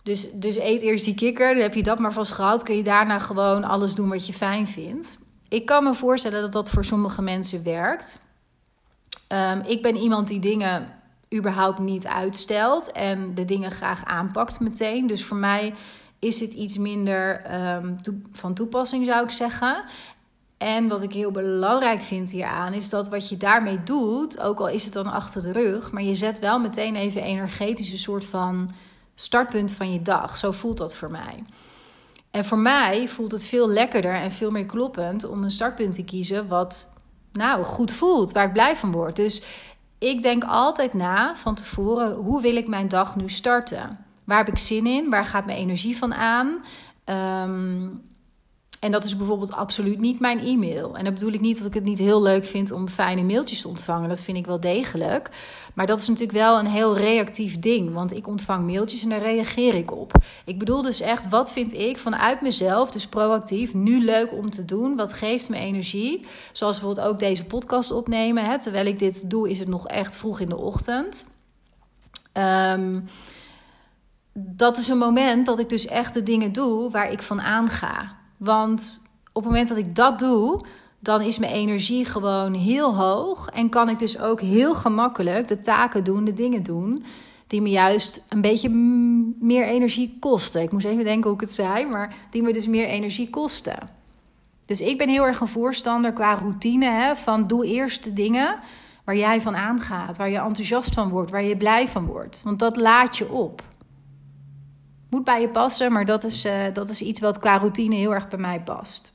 Dus, 0.03 0.31
dus 0.33 0.57
eet 0.57 0.81
eerst 0.81 1.05
die 1.05 1.15
kikker, 1.15 1.53
dan 1.53 1.63
heb 1.63 1.73
je 1.73 1.83
dat 1.83 1.99
maar 1.99 2.13
vast 2.13 2.31
gehad. 2.31 2.63
Kun 2.63 2.75
je 2.75 2.83
daarna 2.83 3.19
gewoon 3.19 3.63
alles 3.63 3.95
doen 3.95 4.09
wat 4.09 4.27
je 4.27 4.33
fijn 4.33 4.67
vindt. 4.67 5.19
Ik 5.47 5.65
kan 5.65 5.83
me 5.83 5.93
voorstellen 5.93 6.41
dat 6.41 6.51
dat 6.51 6.69
voor 6.69 6.85
sommige 6.85 7.21
mensen 7.21 7.63
werkt. 7.63 8.21
Um, 9.27 9.61
ik 9.65 9.81
ben 9.81 9.95
iemand 9.95 10.27
die 10.27 10.39
dingen 10.39 10.93
überhaupt 11.33 11.79
niet 11.79 12.07
uitstelt 12.07 12.91
en 12.91 13.35
de 13.35 13.45
dingen 13.45 13.71
graag 13.71 14.05
aanpakt 14.05 14.59
meteen. 14.59 15.07
Dus 15.07 15.23
voor 15.23 15.37
mij 15.37 15.73
is 16.23 16.37
dit 16.37 16.53
iets 16.53 16.77
minder 16.77 17.41
um, 17.75 17.97
van 18.31 18.53
toepassing, 18.53 19.05
zou 19.05 19.23
ik 19.23 19.31
zeggen. 19.31 19.83
En 20.57 20.87
wat 20.87 21.01
ik 21.01 21.13
heel 21.13 21.31
belangrijk 21.31 22.03
vind 22.03 22.31
hieraan, 22.31 22.73
is 22.73 22.89
dat 22.89 23.09
wat 23.09 23.29
je 23.29 23.37
daarmee 23.37 23.83
doet, 23.83 24.39
ook 24.39 24.59
al 24.59 24.69
is 24.69 24.83
het 24.83 24.93
dan 24.93 25.11
achter 25.11 25.41
de 25.41 25.51
rug, 25.51 25.91
maar 25.91 26.03
je 26.03 26.15
zet 26.15 26.39
wel 26.39 26.59
meteen 26.59 26.95
even 26.95 27.23
energetisch 27.23 27.91
een 27.91 27.97
soort 27.97 28.25
van 28.25 28.69
startpunt 29.15 29.73
van 29.73 29.93
je 29.93 30.01
dag. 30.01 30.37
Zo 30.37 30.51
voelt 30.51 30.77
dat 30.77 30.95
voor 30.95 31.11
mij. 31.11 31.43
En 32.31 32.45
voor 32.45 32.57
mij 32.57 33.07
voelt 33.07 33.31
het 33.31 33.45
veel 33.45 33.69
lekkerder 33.69 34.15
en 34.15 34.31
veel 34.31 34.51
meer 34.51 34.65
kloppend 34.65 35.27
om 35.27 35.43
een 35.43 35.51
startpunt 35.51 35.95
te 35.95 36.03
kiezen 36.03 36.47
wat 36.47 36.93
nou 37.31 37.63
goed 37.63 37.91
voelt, 37.91 38.31
waar 38.31 38.45
ik 38.45 38.53
blij 38.53 38.75
van 38.75 38.91
word. 38.91 39.15
Dus 39.15 39.43
ik 39.97 40.21
denk 40.21 40.43
altijd 40.43 40.93
na 40.93 41.35
van 41.35 41.55
tevoren, 41.55 42.13
hoe 42.13 42.41
wil 42.41 42.55
ik 42.55 42.67
mijn 42.67 42.87
dag 42.87 43.15
nu 43.15 43.29
starten? 43.29 44.05
Waar 44.23 44.37
heb 44.37 44.47
ik 44.47 44.57
zin 44.57 44.87
in? 44.87 45.09
Waar 45.09 45.25
gaat 45.25 45.45
mijn 45.45 45.57
energie 45.57 45.97
van 45.97 46.13
aan? 46.13 46.63
Um, 47.05 48.01
En 48.83 48.91
dat 48.91 49.03
is 49.03 49.17
bijvoorbeeld 49.17 49.53
absoluut 49.53 49.99
niet 49.99 50.19
mijn 50.19 50.39
e-mail. 50.39 50.97
En 50.97 51.03
dat 51.03 51.13
bedoel 51.13 51.31
ik 51.31 51.41
niet 51.41 51.57
dat 51.57 51.67
ik 51.67 51.73
het 51.73 51.83
niet 51.83 51.99
heel 51.99 52.21
leuk 52.21 52.45
vind 52.45 52.71
om 52.71 52.87
fijne 52.87 53.23
mailtjes 53.23 53.61
te 53.61 53.67
ontvangen. 53.67 54.09
Dat 54.09 54.21
vind 54.21 54.37
ik 54.37 54.45
wel 54.45 54.59
degelijk. 54.59 55.29
Maar 55.73 55.85
dat 55.85 55.99
is 55.99 56.07
natuurlijk 56.07 56.37
wel 56.37 56.59
een 56.59 56.65
heel 56.65 56.97
reactief 56.97 57.59
ding. 57.59 57.93
Want 57.93 58.13
ik 58.13 58.27
ontvang 58.27 58.65
mailtjes 58.65 59.03
en 59.03 59.09
daar 59.09 59.21
reageer 59.21 59.73
ik 59.73 59.91
op. 59.91 60.11
Ik 60.45 60.59
bedoel 60.59 60.81
dus 60.81 61.01
echt, 61.01 61.29
wat 61.29 61.51
vind 61.51 61.73
ik 61.73 61.97
vanuit 61.97 62.41
mezelf, 62.41 62.91
dus 62.91 63.07
proactief, 63.07 63.73
nu 63.73 64.03
leuk 64.03 64.31
om 64.31 64.49
te 64.49 64.65
doen? 64.65 64.95
Wat 64.95 65.13
geeft 65.13 65.49
me 65.49 65.57
energie? 65.57 66.25
Zoals 66.51 66.79
bijvoorbeeld 66.79 67.07
ook 67.07 67.19
deze 67.19 67.45
podcast 67.45 67.91
opnemen. 67.91 68.45
Hè? 68.45 68.59
Terwijl 68.59 68.85
ik 68.85 68.99
dit 68.99 69.29
doe, 69.29 69.49
is 69.49 69.59
het 69.59 69.67
nog 69.67 69.87
echt 69.87 70.17
vroeg 70.17 70.39
in 70.39 70.49
de 70.49 70.57
ochtend. 70.57 71.25
Um, 72.33 73.09
dat 74.33 74.77
is 74.77 74.87
een 74.87 74.97
moment 74.97 75.45
dat 75.45 75.59
ik 75.59 75.69
dus 75.69 75.87
echt 75.87 76.13
de 76.13 76.23
dingen 76.23 76.51
doe 76.51 76.89
waar 76.89 77.11
ik 77.11 77.21
van 77.21 77.41
aanga. 77.41 78.15
Want 78.37 79.01
op 79.31 79.43
het 79.43 79.51
moment 79.51 79.69
dat 79.69 79.77
ik 79.77 79.95
dat 79.95 80.19
doe, 80.19 80.61
dan 80.99 81.21
is 81.21 81.37
mijn 81.37 81.53
energie 81.53 82.05
gewoon 82.05 82.53
heel 82.53 82.95
hoog. 82.95 83.47
En 83.49 83.69
kan 83.69 83.89
ik 83.89 83.99
dus 83.99 84.19
ook 84.19 84.41
heel 84.41 84.73
gemakkelijk 84.73 85.47
de 85.47 85.61
taken 85.61 86.03
doen, 86.03 86.25
de 86.25 86.33
dingen 86.33 86.63
doen. 86.63 87.05
Die 87.47 87.61
me 87.61 87.69
juist 87.69 88.23
een 88.29 88.41
beetje 88.41 88.69
meer 89.39 89.65
energie 89.65 90.17
kosten. 90.19 90.61
Ik 90.61 90.71
moest 90.71 90.85
even 90.85 91.03
denken 91.03 91.23
hoe 91.23 91.33
ik 91.33 91.41
het 91.41 91.53
zei, 91.53 91.85
maar 91.85 92.15
die 92.29 92.41
me 92.41 92.53
dus 92.53 92.67
meer 92.67 92.87
energie 92.87 93.29
kosten. 93.29 93.77
Dus 94.65 94.81
ik 94.81 94.97
ben 94.97 95.09
heel 95.09 95.25
erg 95.25 95.39
een 95.39 95.47
voorstander 95.47 96.13
qua 96.13 96.33
routine 96.33 96.89
hè, 96.89 97.15
van 97.15 97.47
doe 97.47 97.65
eerst 97.65 98.03
de 98.03 98.13
dingen 98.13 98.59
waar 99.03 99.15
jij 99.15 99.41
van 99.41 99.55
aangaat, 99.55 100.17
waar 100.17 100.29
je 100.29 100.39
enthousiast 100.39 100.93
van 100.93 101.09
wordt, 101.09 101.31
waar 101.31 101.43
je 101.43 101.57
blij 101.57 101.87
van 101.87 102.05
wordt. 102.05 102.41
Want 102.43 102.59
dat 102.59 102.81
laat 102.81 103.17
je 103.17 103.31
op 103.31 103.61
moet 105.13 105.23
bij 105.23 105.41
je 105.41 105.49
passen, 105.49 105.91
maar 105.91 106.05
dat 106.05 106.23
is, 106.23 106.45
uh, 106.45 106.53
dat 106.73 106.89
is 106.89 107.01
iets 107.01 107.19
wat 107.19 107.39
qua 107.39 107.57
routine 107.57 107.95
heel 107.95 108.13
erg 108.13 108.27
bij 108.27 108.39
mij 108.39 108.61
past. 108.61 109.13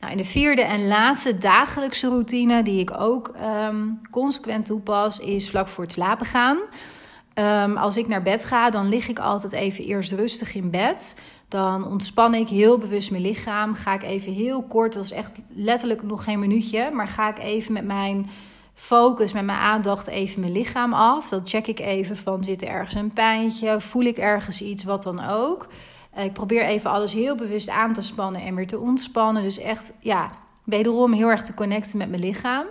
Nou, 0.00 0.12
en 0.12 0.18
de 0.18 0.24
vierde 0.24 0.62
en 0.62 0.86
laatste 0.86 1.38
dagelijkse 1.38 2.08
routine 2.08 2.62
die 2.62 2.80
ik 2.80 3.00
ook 3.00 3.34
um, 3.68 4.00
consequent 4.10 4.66
toepas, 4.66 5.18
is 5.18 5.50
vlak 5.50 5.68
voor 5.68 5.84
het 5.84 5.92
slapen 5.92 6.26
gaan. 6.26 6.58
Um, 7.34 7.76
als 7.76 7.96
ik 7.96 8.08
naar 8.08 8.22
bed 8.22 8.44
ga, 8.44 8.70
dan 8.70 8.88
lig 8.88 9.08
ik 9.08 9.18
altijd 9.18 9.52
even 9.52 9.84
eerst 9.84 10.12
rustig 10.12 10.54
in 10.54 10.70
bed. 10.70 11.22
Dan 11.48 11.86
ontspan 11.86 12.34
ik 12.34 12.48
heel 12.48 12.78
bewust 12.78 13.10
mijn 13.10 13.22
lichaam. 13.22 13.74
Ga 13.74 13.94
ik 13.94 14.02
even 14.02 14.32
heel 14.32 14.62
kort, 14.62 14.92
dat 14.92 15.04
is 15.04 15.12
echt 15.12 15.32
letterlijk 15.48 16.02
nog 16.02 16.24
geen 16.24 16.38
minuutje, 16.38 16.90
maar 16.90 17.08
ga 17.08 17.28
ik 17.28 17.38
even 17.38 17.72
met 17.72 17.84
mijn 17.84 18.30
focus 18.74 19.32
met 19.32 19.44
mijn 19.44 19.58
aandacht 19.58 20.06
even 20.06 20.40
mijn 20.40 20.52
lichaam 20.52 20.92
af. 20.92 21.28
Dan 21.28 21.40
check 21.44 21.66
ik 21.66 21.80
even 21.80 22.16
van 22.16 22.44
zit 22.44 22.62
er 22.62 22.68
ergens 22.68 22.94
een 22.94 23.12
pijntje, 23.12 23.80
voel 23.80 24.02
ik 24.02 24.16
ergens 24.16 24.62
iets, 24.62 24.84
wat 24.84 25.02
dan 25.02 25.24
ook. 25.24 25.66
Ik 26.16 26.32
probeer 26.32 26.64
even 26.64 26.90
alles 26.90 27.12
heel 27.12 27.36
bewust 27.36 27.68
aan 27.68 27.92
te 27.92 28.02
spannen 28.02 28.40
en 28.40 28.54
weer 28.54 28.66
te 28.66 28.78
ontspannen. 28.78 29.42
Dus 29.42 29.58
echt, 29.58 29.92
ja, 30.00 30.30
wederom 30.64 31.12
heel 31.12 31.28
erg 31.28 31.42
te 31.42 31.54
connecten 31.54 31.98
met 31.98 32.08
mijn 32.08 32.22
lichaam. 32.22 32.64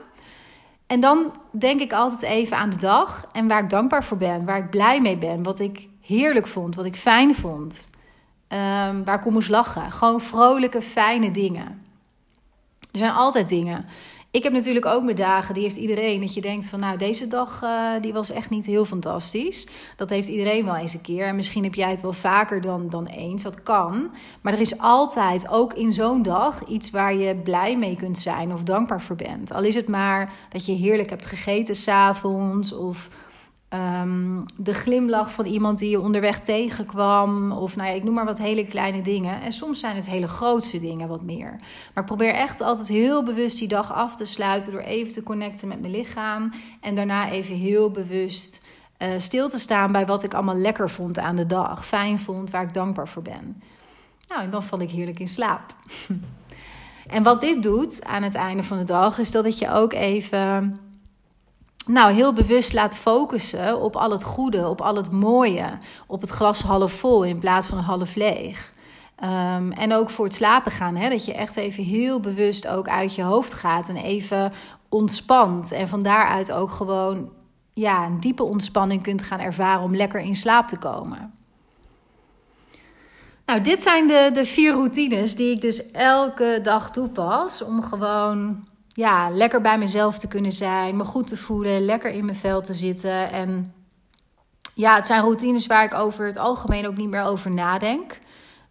En 0.87 0.99
dan 0.99 1.33
denk 1.51 1.81
ik 1.81 1.93
altijd 1.93 2.21
even 2.21 2.57
aan 2.57 2.69
de 2.69 2.77
dag 2.77 3.25
en 3.31 3.47
waar 3.47 3.63
ik 3.63 3.69
dankbaar 3.69 4.03
voor 4.03 4.17
ben, 4.17 4.45
waar 4.45 4.57
ik 4.57 4.69
blij 4.69 5.01
mee 5.01 5.17
ben, 5.17 5.43
wat 5.43 5.59
ik 5.59 5.87
heerlijk 6.01 6.47
vond, 6.47 6.75
wat 6.75 6.85
ik 6.85 6.95
fijn 6.95 7.35
vond, 7.35 7.89
um, 8.49 9.03
waar 9.03 9.19
ik 9.19 9.25
om 9.25 9.33
moest 9.33 9.49
lachen. 9.49 9.91
Gewoon 9.91 10.21
vrolijke, 10.21 10.81
fijne 10.81 11.31
dingen. 11.31 11.81
Er 12.91 12.99
zijn 12.99 13.11
altijd 13.11 13.49
dingen. 13.49 13.85
Ik 14.33 14.43
heb 14.43 14.53
natuurlijk 14.53 14.85
ook 14.85 15.03
mijn 15.03 15.15
dagen, 15.15 15.53
die 15.53 15.63
heeft 15.63 15.75
iedereen. 15.75 16.19
Dat 16.19 16.33
je 16.33 16.41
denkt 16.41 16.65
van 16.65 16.79
nou, 16.79 16.97
deze 16.97 17.27
dag 17.27 17.61
uh, 17.63 17.91
die 18.01 18.13
was 18.13 18.31
echt 18.31 18.49
niet 18.49 18.65
heel 18.65 18.85
fantastisch. 18.85 19.67
Dat 19.95 20.09
heeft 20.09 20.27
iedereen 20.27 20.65
wel 20.65 20.75
eens 20.75 20.93
een 20.93 21.01
keer. 21.01 21.27
En 21.27 21.35
misschien 21.35 21.63
heb 21.63 21.75
jij 21.75 21.89
het 21.89 22.01
wel 22.01 22.13
vaker 22.13 22.61
dan, 22.61 22.89
dan 22.89 23.05
eens. 23.05 23.43
Dat 23.43 23.63
kan. 23.63 24.11
Maar 24.41 24.53
er 24.53 24.59
is 24.59 24.79
altijd, 24.79 25.49
ook 25.49 25.73
in 25.73 25.91
zo'n 25.91 26.21
dag, 26.21 26.63
iets 26.63 26.89
waar 26.89 27.15
je 27.15 27.35
blij 27.35 27.77
mee 27.77 27.95
kunt 27.95 28.19
zijn 28.19 28.53
of 28.53 28.63
dankbaar 28.63 29.01
voor 29.01 29.15
bent. 29.15 29.53
Al 29.53 29.63
is 29.63 29.75
het 29.75 29.87
maar 29.87 30.33
dat 30.49 30.65
je 30.65 30.73
heerlijk 30.73 31.09
hebt 31.09 31.25
gegeten 31.25 31.75
s'avonds 31.75 32.73
of 32.73 33.09
Um, 33.73 34.45
de 34.57 34.73
glimlach 34.73 35.31
van 35.31 35.45
iemand 35.45 35.79
die 35.79 35.89
je 35.89 36.01
onderweg 36.01 36.39
tegenkwam. 36.39 37.51
Of 37.51 37.75
nou 37.75 37.89
ja, 37.89 37.95
ik 37.95 38.03
noem 38.03 38.13
maar 38.13 38.25
wat 38.25 38.37
hele 38.37 38.65
kleine 38.67 39.01
dingen. 39.01 39.41
En 39.41 39.51
soms 39.51 39.79
zijn 39.79 39.95
het 39.95 40.05
hele 40.05 40.27
grootste 40.27 40.79
dingen 40.79 41.07
wat 41.07 41.21
meer. 41.21 41.55
Maar 41.93 42.03
probeer 42.03 42.33
echt 42.33 42.61
altijd 42.61 42.87
heel 42.87 43.23
bewust 43.23 43.59
die 43.59 43.67
dag 43.67 43.93
af 43.93 44.15
te 44.15 44.25
sluiten. 44.25 44.71
Door 44.71 44.81
even 44.81 45.13
te 45.13 45.23
connecten 45.23 45.67
met 45.67 45.81
mijn 45.81 45.93
lichaam. 45.93 46.51
En 46.81 46.95
daarna 46.95 47.29
even 47.29 47.55
heel 47.55 47.91
bewust 47.91 48.67
uh, 48.99 49.07
stil 49.17 49.49
te 49.49 49.59
staan 49.59 49.91
bij 49.91 50.05
wat 50.05 50.23
ik 50.23 50.33
allemaal 50.33 50.57
lekker 50.57 50.89
vond 50.89 51.19
aan 51.19 51.35
de 51.35 51.45
dag. 51.45 51.85
Fijn 51.85 52.19
vond, 52.19 52.51
waar 52.51 52.63
ik 52.63 52.73
dankbaar 52.73 53.07
voor 53.07 53.21
ben. 53.21 53.63
Nou, 54.27 54.41
en 54.41 54.49
dan 54.49 54.63
val 54.63 54.79
ik 54.79 54.91
heerlijk 54.91 55.19
in 55.19 55.27
slaap. 55.27 55.75
en 57.15 57.23
wat 57.23 57.41
dit 57.41 57.63
doet 57.63 58.05
aan 58.05 58.23
het 58.23 58.35
einde 58.35 58.63
van 58.63 58.77
de 58.77 58.83
dag, 58.83 59.17
is 59.17 59.31
dat 59.31 59.45
het 59.45 59.59
je 59.59 59.71
ook 59.71 59.93
even 59.93 60.79
nou, 61.85 62.13
heel 62.13 62.33
bewust 62.33 62.73
laat 62.73 62.95
focussen 62.95 63.81
op 63.81 63.95
al 63.95 64.11
het 64.11 64.23
goede, 64.23 64.67
op 64.67 64.81
al 64.81 64.95
het 64.95 65.11
mooie, 65.11 65.77
op 66.07 66.21
het 66.21 66.29
glas 66.29 66.61
half 66.61 66.91
vol 66.91 67.23
in 67.23 67.39
plaats 67.39 67.67
van 67.67 67.77
half 67.77 68.15
leeg. 68.15 68.73
Um, 69.23 69.71
en 69.71 69.93
ook 69.93 70.09
voor 70.09 70.25
het 70.25 70.35
slapen 70.35 70.71
gaan, 70.71 70.95
hè, 70.95 71.09
dat 71.09 71.25
je 71.25 71.33
echt 71.33 71.55
even 71.55 71.83
heel 71.83 72.19
bewust 72.19 72.67
ook 72.67 72.87
uit 72.87 73.15
je 73.15 73.23
hoofd 73.23 73.53
gaat 73.53 73.89
en 73.89 73.95
even 73.95 74.51
ontspant. 74.89 75.71
En 75.71 75.87
van 75.87 76.03
daaruit 76.03 76.51
ook 76.51 76.71
gewoon 76.71 77.31
ja, 77.73 78.05
een 78.05 78.19
diepe 78.19 78.43
ontspanning 78.43 79.03
kunt 79.03 79.21
gaan 79.21 79.39
ervaren 79.39 79.83
om 79.83 79.95
lekker 79.95 80.19
in 80.19 80.35
slaap 80.35 80.67
te 80.67 80.77
komen. 80.77 81.33
Nou, 83.45 83.61
dit 83.61 83.81
zijn 83.81 84.07
de, 84.07 84.29
de 84.33 84.45
vier 84.45 84.73
routines 84.73 85.35
die 85.35 85.55
ik 85.55 85.61
dus 85.61 85.91
elke 85.91 86.59
dag 86.63 86.91
toepas 86.91 87.63
om 87.63 87.81
gewoon 87.81 88.67
ja, 88.93 89.29
lekker 89.29 89.61
bij 89.61 89.77
mezelf 89.77 90.19
te 90.19 90.27
kunnen 90.27 90.51
zijn, 90.51 90.97
me 90.97 91.03
goed 91.03 91.27
te 91.27 91.37
voelen, 91.37 91.85
lekker 91.85 92.11
in 92.11 92.25
mijn 92.25 92.37
vel 92.37 92.61
te 92.61 92.73
zitten. 92.73 93.31
En 93.31 93.73
ja, 94.73 94.95
het 94.95 95.07
zijn 95.07 95.21
routines 95.21 95.67
waar 95.67 95.83
ik 95.83 95.93
over 95.93 96.25
het 96.25 96.37
algemeen 96.37 96.87
ook 96.87 96.97
niet 96.97 97.09
meer 97.09 97.23
over 97.23 97.51
nadenk. 97.51 98.19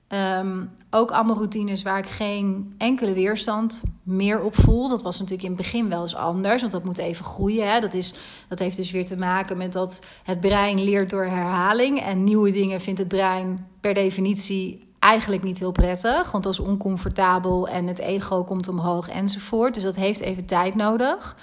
Um, 0.08 0.70
ook 0.94 1.10
allemaal 1.10 1.36
routines 1.36 1.82
waar 1.82 1.98
ik 1.98 2.08
geen 2.08 2.74
enkele 2.78 3.12
weerstand 3.12 3.82
meer 4.02 4.42
op 4.42 4.56
voel. 4.56 4.88
Dat 4.88 5.02
was 5.02 5.18
natuurlijk 5.18 5.48
in 5.48 5.54
het 5.54 5.62
begin 5.62 5.88
wel 5.88 6.02
eens 6.02 6.14
anders, 6.14 6.60
want 6.60 6.72
dat 6.72 6.84
moet 6.84 6.98
even 6.98 7.24
groeien. 7.24 7.72
Hè. 7.72 7.80
Dat, 7.80 7.94
is, 7.94 8.14
dat 8.48 8.58
heeft 8.58 8.76
dus 8.76 8.90
weer 8.90 9.06
te 9.06 9.16
maken 9.16 9.58
met 9.58 9.72
dat 9.72 10.06
het 10.22 10.40
brein 10.40 10.84
leert 10.84 11.10
door 11.10 11.24
herhaling. 11.24 12.00
En 12.00 12.24
nieuwe 12.24 12.50
dingen 12.50 12.80
vindt 12.80 12.98
het 12.98 13.08
brein 13.08 13.66
per 13.80 13.94
definitie 13.94 14.91
eigenlijk 15.02 15.42
niet 15.42 15.58
heel 15.58 15.72
prettig, 15.72 16.30
want 16.30 16.44
dat 16.44 16.52
is 16.52 16.58
oncomfortabel 16.60 17.68
en 17.68 17.86
het 17.86 17.98
ego 17.98 18.44
komt 18.44 18.68
omhoog 18.68 19.08
enzovoort. 19.08 19.74
Dus 19.74 19.82
dat 19.82 19.96
heeft 19.96 20.20
even 20.20 20.46
tijd 20.46 20.74
nodig. 20.74 21.36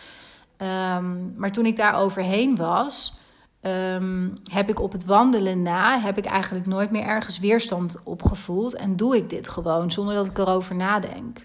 Um, 0.57 1.33
maar 1.37 1.51
toen 1.51 1.65
ik 1.65 1.75
daar 1.75 1.95
overheen 1.95 2.55
was, 2.55 3.13
um, 3.61 4.33
heb 4.43 4.69
ik 4.69 4.79
op 4.79 4.91
het 4.91 5.05
wandelen 5.05 5.61
na, 5.61 5.99
heb 5.99 6.17
ik 6.17 6.25
eigenlijk 6.25 6.65
nooit 6.65 6.91
meer 6.91 7.03
ergens 7.03 7.39
weerstand 7.39 7.97
opgevoeld 8.03 8.75
en 8.75 8.95
doe 8.95 9.15
ik 9.15 9.29
dit 9.29 9.49
gewoon 9.49 9.91
zonder 9.91 10.15
dat 10.15 10.27
ik 10.27 10.37
erover 10.37 10.75
nadenk. 10.75 11.43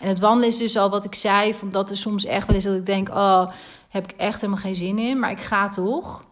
En 0.00 0.08
het 0.08 0.20
wandelen 0.20 0.48
is 0.48 0.56
dus 0.56 0.76
al 0.76 0.90
wat 0.90 1.04
ik 1.04 1.14
zei, 1.14 1.54
van 1.54 1.70
dat 1.70 1.90
is 1.90 2.00
soms 2.00 2.24
echt 2.24 2.46
wel 2.46 2.54
eens 2.54 2.64
dat 2.64 2.76
ik 2.76 2.86
denk, 2.86 3.08
oh, 3.08 3.50
heb 3.88 4.12
ik 4.12 4.18
echt 4.18 4.40
helemaal 4.40 4.62
geen 4.62 4.74
zin 4.74 4.98
in, 4.98 5.18
maar 5.18 5.30
ik 5.30 5.40
ga 5.40 5.68
toch. 5.68 6.24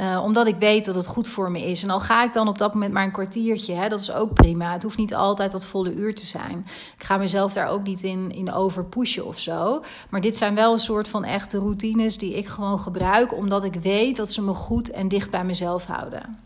Uh, 0.00 0.22
omdat 0.24 0.46
ik 0.46 0.56
weet 0.58 0.84
dat 0.84 0.94
het 0.94 1.06
goed 1.06 1.28
voor 1.28 1.50
me 1.50 1.62
is. 1.62 1.82
En 1.82 1.90
al 1.90 2.00
ga 2.00 2.24
ik 2.24 2.32
dan 2.32 2.48
op 2.48 2.58
dat 2.58 2.74
moment 2.74 2.92
maar 2.92 3.04
een 3.04 3.12
kwartiertje, 3.12 3.74
hè, 3.74 3.88
dat 3.88 4.00
is 4.00 4.12
ook 4.12 4.34
prima. 4.34 4.72
Het 4.72 4.82
hoeft 4.82 4.96
niet 4.96 5.14
altijd 5.14 5.50
dat 5.50 5.64
volle 5.64 5.94
uur 5.94 6.14
te 6.14 6.26
zijn. 6.26 6.66
Ik 6.96 7.04
ga 7.04 7.16
mezelf 7.16 7.52
daar 7.52 7.68
ook 7.68 7.82
niet 7.82 8.02
in, 8.02 8.32
in 8.32 8.52
overpushen 8.52 9.26
of 9.26 9.38
zo. 9.38 9.82
Maar 10.10 10.20
dit 10.20 10.36
zijn 10.36 10.54
wel 10.54 10.72
een 10.72 10.78
soort 10.78 11.08
van 11.08 11.24
echte 11.24 11.58
routines 11.58 12.18
die 12.18 12.36
ik 12.36 12.48
gewoon 12.48 12.78
gebruik, 12.78 13.36
omdat 13.36 13.64
ik 13.64 13.74
weet 13.74 14.16
dat 14.16 14.32
ze 14.32 14.42
me 14.42 14.54
goed 14.54 14.90
en 14.90 15.08
dicht 15.08 15.30
bij 15.30 15.44
mezelf 15.44 15.86
houden. 15.86 16.38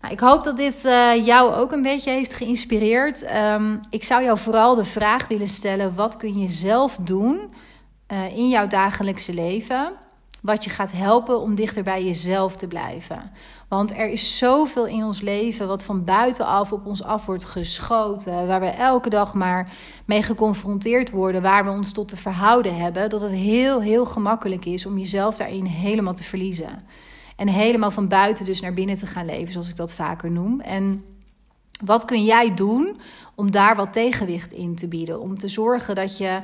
Nou, 0.00 0.12
ik 0.12 0.20
hoop 0.20 0.44
dat 0.44 0.56
dit 0.56 0.84
uh, 0.84 1.26
jou 1.26 1.54
ook 1.54 1.72
een 1.72 1.82
beetje 1.82 2.10
heeft 2.10 2.34
geïnspireerd. 2.34 3.26
Um, 3.34 3.80
ik 3.90 4.04
zou 4.04 4.22
jou 4.22 4.38
vooral 4.38 4.74
de 4.74 4.84
vraag 4.84 5.28
willen 5.28 5.48
stellen: 5.48 5.94
wat 5.94 6.16
kun 6.16 6.38
je 6.38 6.48
zelf 6.48 6.98
doen 7.00 7.52
uh, 8.08 8.36
in 8.36 8.48
jouw 8.48 8.66
dagelijkse 8.66 9.34
leven? 9.34 9.92
Wat 10.42 10.64
je 10.64 10.70
gaat 10.70 10.92
helpen 10.92 11.40
om 11.40 11.54
dichter 11.54 11.82
bij 11.82 12.04
jezelf 12.04 12.56
te 12.56 12.66
blijven. 12.66 13.30
Want 13.68 13.96
er 13.96 14.08
is 14.08 14.38
zoveel 14.38 14.86
in 14.86 15.04
ons 15.04 15.20
leven 15.20 15.68
wat 15.68 15.84
van 15.84 16.04
buitenaf 16.04 16.72
op 16.72 16.86
ons 16.86 17.02
af 17.02 17.26
wordt 17.26 17.44
geschoten. 17.44 18.46
Waar 18.46 18.60
we 18.60 18.66
elke 18.66 19.08
dag 19.08 19.34
maar 19.34 19.72
mee 20.04 20.22
geconfronteerd 20.22 21.10
worden. 21.10 21.42
Waar 21.42 21.64
we 21.64 21.70
ons 21.70 21.92
tot 21.92 22.08
te 22.08 22.16
verhouden 22.16 22.76
hebben. 22.76 23.10
Dat 23.10 23.20
het 23.20 23.32
heel, 23.32 23.82
heel 23.82 24.04
gemakkelijk 24.04 24.64
is 24.64 24.86
om 24.86 24.98
jezelf 24.98 25.36
daarin 25.36 25.64
helemaal 25.64 26.14
te 26.14 26.24
verliezen. 26.24 26.86
En 27.36 27.48
helemaal 27.48 27.90
van 27.90 28.08
buiten 28.08 28.44
dus 28.44 28.60
naar 28.60 28.72
binnen 28.72 28.98
te 28.98 29.06
gaan 29.06 29.26
leven, 29.26 29.52
zoals 29.52 29.68
ik 29.68 29.76
dat 29.76 29.92
vaker 29.92 30.32
noem. 30.32 30.60
En 30.60 31.04
wat 31.84 32.04
kun 32.04 32.24
jij 32.24 32.54
doen 32.54 33.00
om 33.34 33.50
daar 33.50 33.76
wat 33.76 33.92
tegenwicht 33.92 34.52
in 34.52 34.74
te 34.74 34.88
bieden? 34.88 35.20
Om 35.20 35.38
te 35.38 35.48
zorgen 35.48 35.94
dat 35.94 36.18
je 36.18 36.38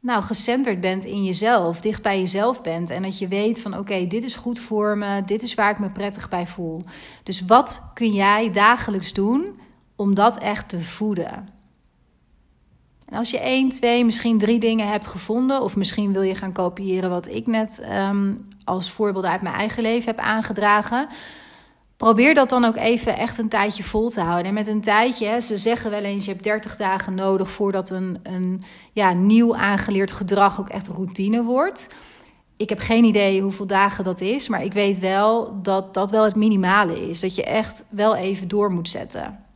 nou, 0.00 0.22
gecenterd 0.22 0.80
bent 0.80 1.04
in 1.04 1.24
jezelf, 1.24 1.80
dicht 1.80 2.02
bij 2.02 2.18
jezelf 2.18 2.60
bent. 2.62 2.90
En 2.90 3.02
dat 3.02 3.18
je 3.18 3.28
weet 3.28 3.60
van 3.60 3.78
oké, 3.78 4.06
dit 4.06 4.24
is 4.24 4.36
goed 4.36 4.58
voor 4.58 4.98
me, 4.98 5.24
dit 5.24 5.42
is 5.42 5.54
waar 5.54 5.70
ik 5.70 5.78
me 5.78 5.90
prettig 5.90 6.28
bij 6.28 6.46
voel. 6.46 6.82
Dus 7.22 7.44
wat 7.44 7.90
kun 7.94 8.12
jij 8.12 8.52
dagelijks 8.52 9.12
doen 9.12 9.60
om 9.96 10.14
dat 10.14 10.38
echt 10.38 10.68
te 10.68 10.80
voeden. 10.80 11.48
En 13.08 13.18
als 13.18 13.30
je 13.30 13.38
één, 13.38 13.68
twee, 13.68 14.04
misschien 14.04 14.38
drie 14.38 14.58
dingen 14.58 14.88
hebt 14.88 15.06
gevonden, 15.06 15.62
of 15.62 15.76
misschien 15.76 16.12
wil 16.12 16.22
je 16.22 16.34
gaan 16.34 16.52
kopiëren 16.52 17.10
wat 17.10 17.28
ik 17.28 17.46
net 17.46 17.80
ehm, 17.80 18.34
als 18.64 18.90
voorbeeld 18.90 19.24
uit 19.24 19.42
mijn 19.42 19.54
eigen 19.54 19.82
leven 19.82 20.14
heb 20.14 20.24
aangedragen, 20.24 21.08
probeer 21.98 22.34
dat 22.34 22.48
dan 22.48 22.64
ook 22.64 22.76
even 22.76 23.16
echt 23.16 23.38
een 23.38 23.48
tijdje 23.48 23.82
vol 23.82 24.08
te 24.08 24.20
houden. 24.20 24.46
En 24.46 24.54
met 24.54 24.66
een 24.66 24.80
tijdje, 24.80 25.40
ze 25.40 25.58
zeggen 25.58 25.90
wel 25.90 26.02
eens, 26.02 26.24
je 26.24 26.30
hebt 26.30 26.42
30 26.42 26.76
dagen 26.76 27.14
nodig 27.14 27.50
voordat 27.50 27.90
een, 27.90 28.16
een 28.22 28.62
ja, 28.92 29.12
nieuw 29.12 29.56
aangeleerd 29.56 30.12
gedrag 30.12 30.60
ook 30.60 30.68
echt 30.68 30.88
routine 30.88 31.42
wordt. 31.42 31.88
Ik 32.56 32.68
heb 32.68 32.78
geen 32.78 33.04
idee 33.04 33.42
hoeveel 33.42 33.66
dagen 33.66 34.04
dat 34.04 34.20
is, 34.20 34.48
maar 34.48 34.64
ik 34.64 34.72
weet 34.72 34.98
wel 34.98 35.62
dat 35.62 35.94
dat 35.94 36.10
wel 36.10 36.24
het 36.24 36.36
minimale 36.36 37.08
is. 37.08 37.20
Dat 37.20 37.34
je 37.34 37.44
echt 37.44 37.84
wel 37.88 38.16
even 38.16 38.48
door 38.48 38.72
moet 38.72 38.88
zetten. 38.88 39.46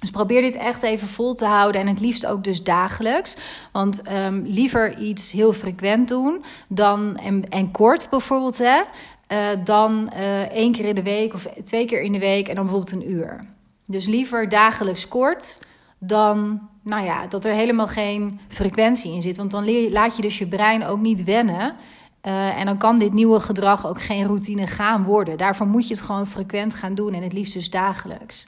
Dus 0.00 0.10
probeer 0.10 0.42
dit 0.42 0.54
echt 0.54 0.82
even 0.82 1.08
vol 1.08 1.34
te 1.34 1.44
houden 1.44 1.80
en 1.80 1.86
het 1.86 2.00
liefst 2.00 2.26
ook 2.26 2.44
dus 2.44 2.62
dagelijks. 2.62 3.36
Want 3.72 4.10
um, 4.12 4.42
liever 4.46 4.98
iets 4.98 5.32
heel 5.32 5.52
frequent 5.52 6.08
doen 6.08 6.44
dan 6.68 7.16
en, 7.16 7.48
en 7.48 7.70
kort 7.70 8.06
bijvoorbeeld, 8.10 8.58
hè, 8.58 8.80
uh, 9.28 9.48
dan 9.64 10.10
uh, 10.12 10.40
één 10.40 10.72
keer 10.72 10.84
in 10.84 10.94
de 10.94 11.02
week 11.02 11.34
of 11.34 11.48
twee 11.64 11.86
keer 11.86 12.02
in 12.02 12.12
de 12.12 12.18
week 12.18 12.48
en 12.48 12.54
dan 12.54 12.64
bijvoorbeeld 12.64 13.02
een 13.02 13.10
uur. 13.10 13.38
Dus 13.86 14.06
liever 14.06 14.48
dagelijks 14.48 15.08
kort 15.08 15.58
dan 15.98 16.68
nou 16.82 17.04
ja, 17.04 17.26
dat 17.26 17.44
er 17.44 17.52
helemaal 17.52 17.86
geen 17.86 18.40
frequentie 18.48 19.12
in 19.12 19.22
zit. 19.22 19.36
Want 19.36 19.50
dan 19.50 19.90
laat 19.90 20.16
je 20.16 20.22
dus 20.22 20.38
je 20.38 20.46
brein 20.46 20.84
ook 20.86 21.00
niet 21.00 21.24
wennen. 21.24 21.76
Uh, 22.22 22.58
en 22.58 22.66
dan 22.66 22.78
kan 22.78 22.98
dit 22.98 23.12
nieuwe 23.12 23.40
gedrag 23.40 23.86
ook 23.86 24.02
geen 24.02 24.26
routine 24.26 24.66
gaan 24.66 25.04
worden. 25.04 25.36
Daarvoor 25.36 25.66
moet 25.66 25.88
je 25.88 25.94
het 25.94 26.02
gewoon 26.02 26.26
frequent 26.26 26.74
gaan 26.74 26.94
doen 26.94 27.14
en 27.14 27.22
het 27.22 27.32
liefst 27.32 27.54
dus 27.54 27.70
dagelijks. 27.70 28.46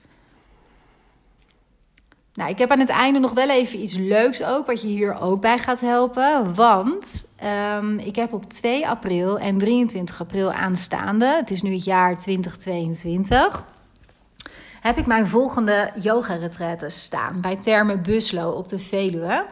Nou, 2.37 2.51
ik 2.51 2.59
heb 2.59 2.71
aan 2.71 2.79
het 2.79 2.89
einde 2.89 3.19
nog 3.19 3.33
wel 3.33 3.51
even 3.51 3.83
iets 3.83 3.97
leuks 3.97 4.45
ook, 4.45 4.67
wat 4.67 4.83
je 4.83 4.87
hier 4.87 5.21
ook 5.21 5.41
bij 5.41 5.59
gaat 5.59 5.81
helpen. 5.81 6.55
Want 6.55 7.29
um, 7.77 7.99
ik 7.99 8.17
heb 8.17 8.33
op 8.33 8.51
2 8.51 8.89
april 8.89 9.39
en 9.39 9.59
23 9.59 10.21
april 10.21 10.53
aanstaande, 10.53 11.27
het 11.27 11.51
is 11.51 11.63
nu 11.63 11.73
het 11.73 11.85
jaar 11.85 12.19
2022, 12.19 13.67
heb 14.81 14.99
ik 14.99 15.07
mijn 15.07 15.27
volgende 15.27 15.91
yoga-retraite 16.01 16.89
staan 16.89 17.41
bij 17.41 17.57
Terme 17.57 17.99
Buslo 17.99 18.51
op 18.51 18.69
de 18.69 18.79
Veluwe. 18.79 19.47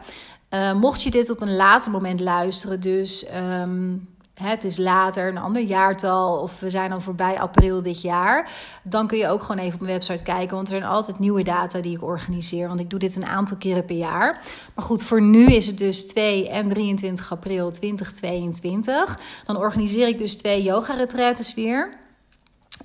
Uh, 0.49 0.73
mocht 0.73 1.03
je 1.03 1.11
dit 1.11 1.29
op 1.29 1.41
een 1.41 1.55
later 1.55 1.91
moment 1.91 2.19
luisteren, 2.19 2.81
dus 2.81 3.25
um, 3.35 4.14
het 4.35 4.63
is 4.63 4.77
later, 4.77 5.27
een 5.27 5.37
ander 5.37 5.61
jaartal, 5.61 6.39
of 6.41 6.59
we 6.59 6.69
zijn 6.69 6.91
al 6.91 7.01
voorbij 7.01 7.39
april 7.39 7.81
dit 7.81 8.01
jaar, 8.01 8.51
dan 8.83 9.07
kun 9.07 9.17
je 9.17 9.27
ook 9.27 9.41
gewoon 9.41 9.61
even 9.61 9.73
op 9.73 9.81
mijn 9.81 9.93
website 9.93 10.23
kijken. 10.23 10.55
Want 10.55 10.67
er 10.67 10.79
zijn 10.79 10.89
altijd 10.89 11.19
nieuwe 11.19 11.43
data 11.43 11.79
die 11.79 11.95
ik 11.95 12.03
organiseer. 12.03 12.67
Want 12.67 12.79
ik 12.79 12.89
doe 12.89 12.99
dit 12.99 13.15
een 13.15 13.25
aantal 13.25 13.57
keren 13.57 13.85
per 13.85 13.95
jaar. 13.95 14.41
Maar 14.75 14.85
goed, 14.85 15.03
voor 15.03 15.21
nu 15.21 15.45
is 15.45 15.67
het 15.67 15.77
dus 15.77 16.07
2 16.07 16.49
en 16.49 16.67
23 16.67 17.31
april 17.31 17.71
2022. 17.71 19.19
Dan 19.45 19.57
organiseer 19.57 20.07
ik 20.07 20.17
dus 20.17 20.37
twee 20.37 20.63
yoga-retretes 20.63 21.53
weer. 21.53 21.97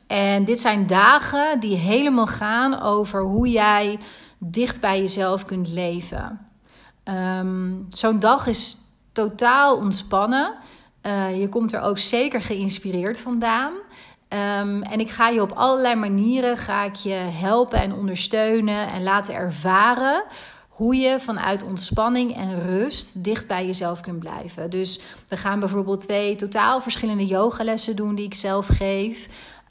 En 0.06 0.44
dit 0.44 0.60
zijn 0.60 0.86
dagen 0.86 1.60
die 1.60 1.76
helemaal 1.76 2.26
gaan 2.26 2.80
over 2.82 3.22
hoe 3.22 3.48
jij 3.48 3.98
dicht 4.38 4.80
bij 4.80 4.98
jezelf 4.98 5.44
kunt 5.44 5.68
leven. 5.68 6.46
Um, 7.04 7.86
Zo'n 7.90 8.18
dag 8.18 8.46
is 8.46 8.76
totaal 9.12 9.76
ontspannen. 9.76 10.54
Uh, 11.02 11.40
je 11.40 11.48
komt 11.48 11.72
er 11.72 11.82
ook 11.82 11.98
zeker 11.98 12.42
geïnspireerd 12.42 13.18
vandaan. 13.18 13.72
Um, 13.72 14.82
en 14.82 15.00
ik 15.00 15.10
ga 15.10 15.28
je 15.28 15.42
op 15.42 15.52
allerlei 15.52 15.94
manieren 15.94 16.56
ga 16.56 16.84
ik 16.84 16.94
je 16.94 17.14
helpen 17.14 17.80
en 17.80 17.94
ondersteunen 17.94 18.88
en 18.88 19.02
laten 19.02 19.34
ervaren 19.34 20.24
hoe 20.68 20.96
je 20.96 21.20
vanuit 21.20 21.64
ontspanning 21.64 22.36
en 22.36 22.62
rust 22.62 23.24
dicht 23.24 23.46
bij 23.46 23.66
jezelf 23.66 24.00
kunt 24.00 24.18
blijven. 24.18 24.70
Dus 24.70 25.00
we 25.28 25.36
gaan 25.36 25.60
bijvoorbeeld 25.60 26.00
twee 26.00 26.36
totaal 26.36 26.80
verschillende 26.80 27.26
yogalessen 27.26 27.96
doen 27.96 28.14
die 28.14 28.24
ik 28.24 28.34
zelf 28.34 28.66
geef. 28.66 29.28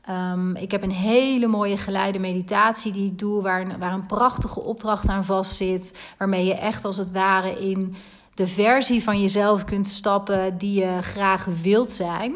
Um, 0.09 0.55
ik 0.55 0.71
heb 0.71 0.83
een 0.83 0.91
hele 0.91 1.47
mooie 1.47 1.77
geleide 1.77 2.19
meditatie 2.19 2.91
die 2.91 3.11
ik 3.11 3.19
doe, 3.19 3.41
waar, 3.41 3.79
waar 3.79 3.93
een 3.93 4.05
prachtige 4.05 4.61
opdracht 4.61 5.07
aan 5.07 5.25
vastzit. 5.25 5.99
Waarmee 6.17 6.45
je 6.45 6.55
echt 6.55 6.85
als 6.85 6.97
het 6.97 7.11
ware 7.11 7.59
in 7.59 7.95
de 8.33 8.47
versie 8.47 9.03
van 9.03 9.21
jezelf 9.21 9.65
kunt 9.65 9.87
stappen 9.87 10.57
die 10.57 10.81
je 10.81 11.01
graag 11.01 11.45
wilt 11.61 11.91
zijn. 11.91 12.31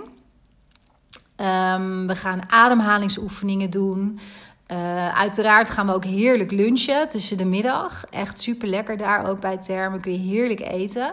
Um, 1.38 2.08
we 2.08 2.15
gaan 2.15 2.49
ademhalingsoefeningen 2.49 3.69
doen. 3.69 4.19
Uh, 4.67 5.17
uiteraard 5.17 5.69
gaan 5.69 5.88
we 5.88 5.93
ook 5.93 6.06
heerlijk 6.06 6.51
lunchen 6.51 7.10
tussen 7.10 7.38
de 7.38 7.45
middag. 7.45 8.06
Echt 8.10 8.39
super 8.39 8.67
lekker 8.67 8.97
daar 8.97 9.29
ook 9.29 9.39
bij 9.41 9.58
Termen. 9.58 10.01
Kun 10.01 10.12
je 10.12 10.17
heerlijk 10.17 10.60
eten. 10.60 11.12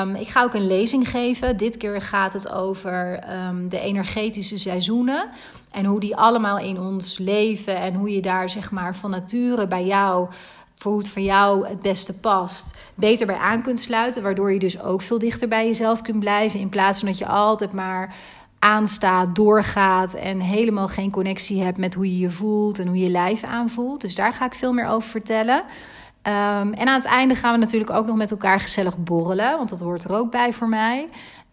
Um, 0.00 0.14
ik 0.14 0.28
ga 0.28 0.42
ook 0.42 0.54
een 0.54 0.66
lezing 0.66 1.08
geven. 1.08 1.56
Dit 1.56 1.76
keer 1.76 2.02
gaat 2.02 2.32
het 2.32 2.52
over 2.52 3.18
um, 3.48 3.68
de 3.68 3.80
energetische 3.80 4.58
seizoenen. 4.58 5.28
En 5.70 5.84
hoe 5.84 6.00
die 6.00 6.16
allemaal 6.16 6.58
in 6.58 6.80
ons 6.80 7.18
leven. 7.18 7.76
En 7.76 7.94
hoe 7.94 8.10
je 8.10 8.22
daar 8.22 8.50
zeg 8.50 8.70
maar 8.70 8.96
van 8.96 9.10
nature 9.10 9.66
bij 9.66 9.84
jou 9.84 10.28
voor 10.74 10.92
hoe 10.92 11.00
het 11.00 11.10
voor 11.10 11.22
jou 11.22 11.68
het 11.68 11.80
beste 11.80 12.18
past, 12.18 12.76
beter 12.94 13.26
bij 13.26 13.36
aan 13.36 13.62
kunt 13.62 13.80
sluiten. 13.80 14.22
Waardoor 14.22 14.52
je 14.52 14.58
dus 14.58 14.82
ook 14.82 15.02
veel 15.02 15.18
dichter 15.18 15.48
bij 15.48 15.66
jezelf 15.66 16.02
kunt 16.02 16.18
blijven. 16.18 16.60
In 16.60 16.68
plaats 16.68 16.98
van 16.98 17.08
dat 17.08 17.18
je 17.18 17.26
altijd 17.26 17.72
maar 17.72 18.14
aanstaat, 18.58 19.34
doorgaat 19.34 20.14
en 20.14 20.40
helemaal 20.40 20.88
geen 20.88 21.10
connectie 21.10 21.62
hebt 21.62 21.78
met 21.78 21.94
hoe 21.94 22.06
je 22.06 22.18
je 22.18 22.30
voelt 22.30 22.78
en 22.78 22.86
hoe 22.86 22.98
je 22.98 23.10
lijf 23.10 23.44
aanvoelt. 23.44 24.00
Dus 24.00 24.14
daar 24.14 24.32
ga 24.32 24.44
ik 24.44 24.54
veel 24.54 24.72
meer 24.72 24.86
over 24.86 25.08
vertellen. 25.08 25.58
Um, 25.58 26.72
en 26.72 26.88
aan 26.88 26.94
het 26.94 27.04
einde 27.04 27.34
gaan 27.34 27.52
we 27.52 27.58
natuurlijk 27.58 27.90
ook 27.90 28.06
nog 28.06 28.16
met 28.16 28.30
elkaar 28.30 28.60
gezellig 28.60 28.98
borrelen, 28.98 29.56
want 29.56 29.68
dat 29.68 29.80
hoort 29.80 30.04
er 30.04 30.14
ook 30.14 30.30
bij 30.30 30.52
voor 30.52 30.68
mij. 30.68 31.08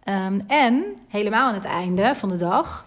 Um, 0.06 0.44
en 0.48 0.86
helemaal 1.08 1.48
aan 1.48 1.54
het 1.54 1.66
einde 1.66 2.16
van 2.16 2.30
de 2.30 2.38
dag 2.38 2.86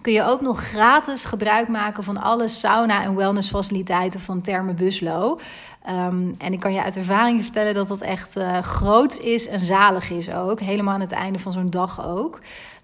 kun 0.00 0.12
je 0.12 0.24
ook 0.24 0.40
nog 0.40 0.60
gratis 0.60 1.24
gebruik 1.24 1.68
maken 1.68 2.04
van 2.04 2.16
alle 2.16 2.48
sauna- 2.48 3.02
en 3.02 3.16
wellnessfaciliteiten 3.16 4.20
van 4.20 4.40
Terme 4.40 4.72
Buslo. 4.72 5.40
Um, 5.88 6.34
en 6.38 6.52
ik 6.52 6.60
kan 6.60 6.72
je 6.72 6.82
uit 6.82 6.96
ervaring 6.96 7.42
vertellen 7.42 7.74
dat 7.74 7.88
dat 7.88 8.00
echt 8.00 8.36
uh, 8.36 8.58
groot 8.58 9.18
is 9.18 9.48
en 9.48 9.58
zalig 9.58 10.10
is 10.10 10.30
ook. 10.30 10.60
Helemaal 10.60 10.94
aan 10.94 11.00
het 11.00 11.12
einde 11.12 11.38
van 11.38 11.52
zo'n 11.52 11.70
dag 11.70 12.06
ook. 12.06 12.38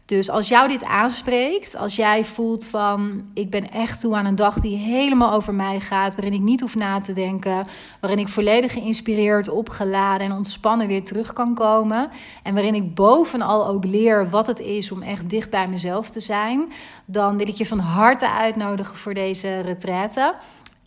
Dus 0.07 0.31
als 0.31 0.49
jou 0.49 0.69
dit 0.69 0.85
aanspreekt, 0.85 1.77
als 1.77 1.97
jij 1.97 2.25
voelt 2.25 2.66
van 2.66 3.25
ik 3.35 3.51
ben 3.51 3.71
echt 3.71 4.01
toe 4.01 4.16
aan 4.16 4.27
een 4.27 4.35
dag 4.35 4.61
die 4.61 4.77
helemaal 4.77 5.33
over 5.33 5.55
mij 5.55 5.81
gaat, 5.81 6.14
waarin 6.14 6.33
ik 6.33 6.40
niet 6.40 6.61
hoef 6.61 6.75
na 6.75 7.01
te 7.01 7.12
denken, 7.12 7.66
waarin 8.01 8.19
ik 8.19 8.29
volledig 8.29 8.73
geïnspireerd, 8.73 9.49
opgeladen 9.49 10.27
en 10.27 10.37
ontspannen 10.37 10.87
weer 10.87 11.05
terug 11.05 11.33
kan 11.33 11.55
komen 11.55 12.09
en 12.42 12.55
waarin 12.55 12.75
ik 12.75 12.95
bovenal 12.95 13.66
ook 13.66 13.85
leer 13.85 14.31
wat 14.31 14.47
het 14.47 14.61
is 14.61 14.92
om 14.92 15.03
echt 15.03 15.31
dicht 15.31 15.51
bij 15.51 15.69
mezelf 15.69 16.11
te 16.11 16.21
zijn, 16.21 16.73
dan 17.05 17.37
wil 17.37 17.49
ik 17.49 17.57
je 17.57 17.66
van 17.66 17.79
harte 17.79 18.31
uitnodigen 18.31 18.97
voor 18.97 19.14
deze 19.14 19.61
retraite. 19.61 20.35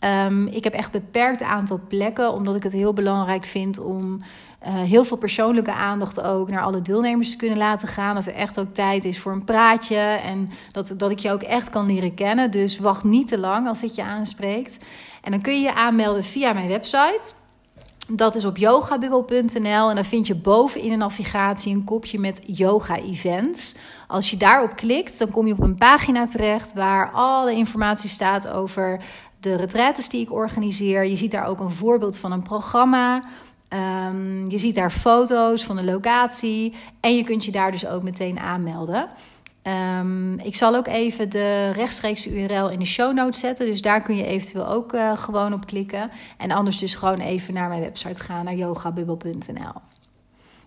Um, 0.04 0.46
ik 0.46 0.64
heb 0.64 0.72
echt 0.72 0.90
beperkt 0.90 1.42
aantal 1.42 1.80
plekken, 1.88 2.32
omdat 2.32 2.56
ik 2.56 2.62
het 2.62 2.72
heel 2.72 2.92
belangrijk 2.92 3.44
vind 3.44 3.78
om 3.78 4.22
uh, 4.66 4.82
heel 4.82 5.04
veel 5.04 5.16
persoonlijke 5.16 5.72
aandacht 5.72 6.20
ook 6.20 6.50
naar 6.50 6.62
alle 6.62 6.82
deelnemers 6.82 7.30
te 7.30 7.36
kunnen 7.36 7.58
laten 7.58 7.88
gaan. 7.88 8.14
Dat 8.14 8.26
er 8.26 8.34
echt 8.34 8.58
ook 8.58 8.74
tijd 8.74 9.04
is 9.04 9.18
voor 9.18 9.32
een 9.32 9.44
praatje 9.44 9.96
en 9.98 10.48
dat, 10.72 10.94
dat 10.96 11.10
ik 11.10 11.18
je 11.18 11.30
ook 11.30 11.42
echt 11.42 11.70
kan 11.70 11.86
leren 11.86 12.14
kennen. 12.14 12.50
Dus 12.50 12.78
wacht 12.78 13.04
niet 13.04 13.28
te 13.28 13.38
lang 13.38 13.68
als 13.68 13.80
dit 13.80 13.94
je 13.94 14.02
aanspreekt. 14.02 14.84
En 15.22 15.30
dan 15.30 15.40
kun 15.40 15.54
je 15.54 15.60
je 15.60 15.74
aanmelden 15.74 16.24
via 16.24 16.52
mijn 16.52 16.68
website. 16.68 17.32
Dat 18.08 18.34
is 18.34 18.44
op 18.44 18.56
yogabubbel.nl 18.56 19.88
en 19.88 19.94
dan 19.94 20.04
vind 20.04 20.26
je 20.26 20.34
boven 20.34 20.80
in 20.80 20.90
de 20.90 20.96
navigatie 20.96 21.74
een 21.74 21.84
kopje 21.84 22.18
met 22.18 22.42
yoga-events. 22.46 23.76
Als 24.06 24.30
je 24.30 24.36
daarop 24.36 24.76
klikt, 24.76 25.18
dan 25.18 25.30
kom 25.30 25.46
je 25.46 25.52
op 25.52 25.60
een 25.60 25.74
pagina 25.74 26.26
terecht 26.26 26.72
waar 26.72 27.10
alle 27.10 27.52
informatie 27.52 28.10
staat 28.10 28.48
over 28.48 29.00
de 29.40 29.56
retraites 29.56 30.08
die 30.08 30.20
ik 30.20 30.32
organiseer. 30.32 31.04
Je 31.04 31.16
ziet 31.16 31.30
daar 31.30 31.46
ook 31.46 31.60
een 31.60 31.70
voorbeeld 31.70 32.18
van 32.18 32.32
een 32.32 32.42
programma. 32.42 33.22
Um, 33.72 34.50
je 34.50 34.58
ziet 34.58 34.74
daar 34.74 34.90
foto's 34.90 35.64
van 35.64 35.76
de 35.76 35.84
locatie 35.84 36.74
en 37.00 37.16
je 37.16 37.24
kunt 37.24 37.44
je 37.44 37.50
daar 37.50 37.70
dus 37.70 37.86
ook 37.86 38.02
meteen 38.02 38.40
aanmelden. 38.40 39.08
Um, 39.62 40.38
ik 40.38 40.56
zal 40.56 40.76
ook 40.76 40.86
even 40.86 41.30
de 41.30 41.70
rechtstreekse 41.70 42.40
URL 42.40 42.68
in 42.68 42.78
de 42.78 42.84
show 42.84 43.14
notes 43.14 43.40
zetten. 43.40 43.66
Dus 43.66 43.82
daar 43.82 44.02
kun 44.02 44.16
je 44.16 44.26
eventueel 44.26 44.66
ook 44.66 44.92
uh, 44.92 45.16
gewoon 45.16 45.52
op 45.52 45.66
klikken. 45.66 46.10
En 46.36 46.50
anders 46.50 46.78
dus 46.78 46.94
gewoon 46.94 47.20
even 47.20 47.54
naar 47.54 47.68
mijn 47.68 47.80
website 47.80 48.20
gaan, 48.20 48.44
naar 48.44 48.54
yogabubbel.nl. 48.54 49.72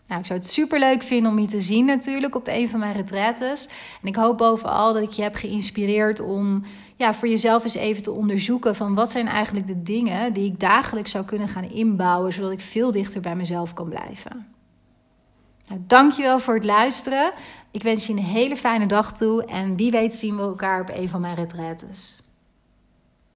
Nou, 0.07 0.19
ik 0.19 0.27
zou 0.27 0.39
het 0.39 0.49
super 0.49 0.79
leuk 0.79 1.03
vinden 1.03 1.31
om 1.31 1.39
je 1.39 1.47
te 1.47 1.59
zien 1.59 1.85
natuurlijk 1.85 2.35
op 2.35 2.47
een 2.47 2.69
van 2.69 2.79
mijn 2.79 2.93
retretes. 2.93 3.69
En 4.01 4.07
ik 4.07 4.15
hoop 4.15 4.37
bovenal 4.37 4.93
dat 4.93 5.03
ik 5.03 5.11
je 5.11 5.21
heb 5.21 5.35
geïnspireerd 5.35 6.19
om 6.19 6.63
ja, 6.95 7.13
voor 7.13 7.27
jezelf 7.27 7.63
eens 7.63 7.75
even 7.75 8.03
te 8.03 8.11
onderzoeken 8.11 8.75
van 8.75 8.95
wat 8.95 9.11
zijn 9.11 9.27
eigenlijk 9.27 9.67
de 9.67 9.83
dingen 9.83 10.33
die 10.33 10.51
ik 10.51 10.59
dagelijks 10.59 11.11
zou 11.11 11.25
kunnen 11.25 11.47
gaan 11.47 11.69
inbouwen, 11.71 12.33
zodat 12.33 12.51
ik 12.51 12.61
veel 12.61 12.91
dichter 12.91 13.21
bij 13.21 13.35
mezelf 13.35 13.73
kan 13.73 13.89
blijven. 13.89 14.47
Nou, 15.67 15.81
dankjewel 15.87 16.39
voor 16.39 16.53
het 16.53 16.63
luisteren. 16.63 17.31
Ik 17.71 17.83
wens 17.83 18.07
je 18.07 18.13
een 18.13 18.19
hele 18.19 18.57
fijne 18.57 18.85
dag 18.85 19.13
toe 19.13 19.45
en 19.45 19.75
wie 19.75 19.91
weet 19.91 20.15
zien 20.15 20.35
we 20.35 20.41
elkaar 20.41 20.81
op 20.81 20.89
een 20.93 21.09
van 21.09 21.21
mijn 21.21 21.35
retretes. 21.35 22.22